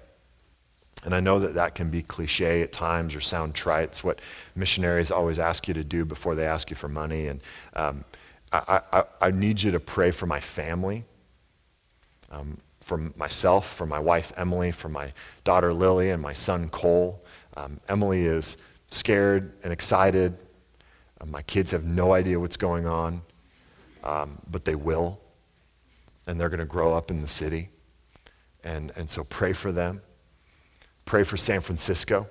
And 1.05 1.15
I 1.15 1.19
know 1.19 1.39
that 1.39 1.53
that 1.53 1.75
can 1.75 1.89
be 1.89 2.01
cliche 2.01 2.61
at 2.61 2.71
times 2.71 3.15
or 3.15 3.21
sound 3.21 3.55
trite. 3.55 3.89
It's 3.89 4.03
what 4.03 4.19
missionaries 4.55 5.11
always 5.11 5.39
ask 5.39 5.67
you 5.67 5.73
to 5.75 5.83
do 5.83 6.05
before 6.05 6.35
they 6.35 6.45
ask 6.45 6.69
you 6.69 6.75
for 6.75 6.87
money. 6.87 7.27
And 7.27 7.41
um, 7.75 8.03
I, 8.51 8.81
I, 8.91 9.03
I, 9.21 9.31
need 9.31 9.61
you 9.61 9.71
to 9.71 9.79
pray 9.79 10.11
for 10.11 10.25
my 10.25 10.39
family, 10.39 11.05
um, 12.31 12.57
for 12.81 12.97
myself, 13.17 13.73
for 13.73 13.85
my 13.85 13.99
wife 13.99 14.31
Emily, 14.37 14.71
for 14.71 14.89
my 14.89 15.11
daughter 15.43 15.73
Lily, 15.73 16.11
and 16.11 16.21
my 16.21 16.33
son 16.33 16.69
Cole. 16.69 17.23
Um, 17.57 17.79
Emily 17.89 18.25
is 18.25 18.57
scared 18.89 19.53
and 19.63 19.71
excited 19.71 20.37
uh, 21.19 21.25
my 21.25 21.41
kids 21.43 21.71
have 21.71 21.85
no 21.85 22.13
idea 22.13 22.39
what's 22.39 22.57
going 22.57 22.87
on, 22.87 23.21
um, 24.03 24.37
but 24.49 24.65
they 24.65 24.75
will. 24.75 25.19
And 26.27 26.39
they're 26.39 26.49
going 26.49 26.59
to 26.59 26.65
grow 26.65 26.95
up 26.95 27.11
in 27.11 27.21
the 27.21 27.27
city. 27.27 27.69
And, 28.63 28.91
and 28.95 29.09
so 29.09 29.23
pray 29.23 29.53
for 29.53 29.71
them. 29.71 30.01
Pray 31.05 31.23
for 31.23 31.37
San 31.37 31.61
Francisco. 31.61 32.27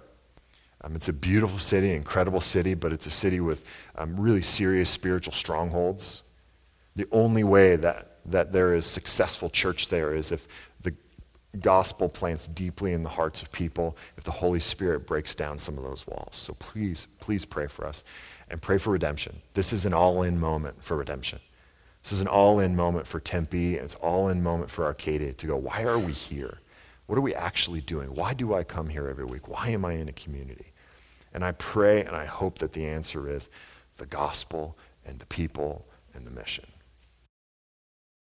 Um, 0.83 0.95
it's 0.95 1.09
a 1.09 1.13
beautiful 1.13 1.59
city, 1.59 1.93
incredible 1.93 2.41
city, 2.41 2.75
but 2.75 2.93
it's 2.93 3.07
a 3.07 3.11
city 3.11 3.41
with 3.41 3.65
um, 3.97 4.19
really 4.19 4.41
serious 4.41 4.89
spiritual 4.89 5.33
strongholds. 5.33 6.23
The 6.95 7.07
only 7.11 7.43
way 7.43 7.77
that, 7.77 8.08
that 8.31 8.53
there 8.53 8.75
is 8.75 8.87
successful 8.87 9.51
church 9.51 9.89
there 9.89 10.15
is 10.15 10.33
if 10.33 10.49
the 10.83 10.95
gospel 11.61 12.09
plants 12.09 12.47
deeply 12.47 12.93
in 12.93 13.03
the 13.03 13.09
hearts 13.09 13.43
of 13.43 13.51
people, 13.53 13.97
if 14.17 14.25
the 14.25 14.31
Holy 14.31 14.61
Spirit 14.61 15.07
breaks 15.07 15.35
down 15.35 15.59
some 15.59 15.77
of 15.77 15.85
those 15.85 16.07
walls. 16.07 16.37
So 16.37 16.55
please, 16.59 17.07
please 17.21 17.45
pray 17.45 17.67
for 17.67 17.87
us 17.87 18.05
and 18.51 18.61
pray 18.61 18.79
for 18.79 18.91
redemption. 18.91 19.41
This 19.55 19.73
is 19.73 19.87
an 19.87 19.95
all 19.95 20.23
in 20.23 20.39
moment 20.39 20.83
for 20.83 20.97
redemption. 20.97 21.41
This 22.03 22.13
is 22.13 22.21
an 22.21 22.29
all 22.29 22.61
in 22.61 22.77
moment 22.77 23.07
for 23.07 23.21
Tempe, 23.21 23.77
and 23.77 23.85
it's 23.85 23.95
all 23.97 24.29
in 24.29 24.43
moment 24.43 24.71
for 24.71 24.85
Arcadia 24.85 25.33
to 25.33 25.47
go, 25.47 25.57
why 25.57 25.83
are 25.83 25.99
we 25.99 26.13
here? 26.13 26.59
What 27.07 27.19
are 27.19 27.23
we 27.23 27.35
actually 27.35 27.81
doing? 27.81 28.15
Why 28.15 28.35
do 28.35 28.55
I 28.55 28.63
come 28.65 28.89
here 28.89 29.09
every 29.09 29.25
week? 29.25 29.49
Why 29.49 29.69
am 29.71 29.85
I 29.85 29.93
in 29.95 30.09
a 30.09 30.13
community? 30.13 30.73
And 31.35 31.45
I 31.45 31.53
pray 31.53 32.05
and 32.05 32.15
I 32.15 32.25
hope 32.25 32.59
that 32.59 32.73
the 32.73 32.87
answer 32.87 33.29
is 33.29 33.51
the 33.97 34.07
gospel 34.07 34.77
and 35.05 35.19
the 35.19 35.27
people 35.27 35.87
and 36.15 36.27
the 36.27 36.31
mission. 36.31 36.67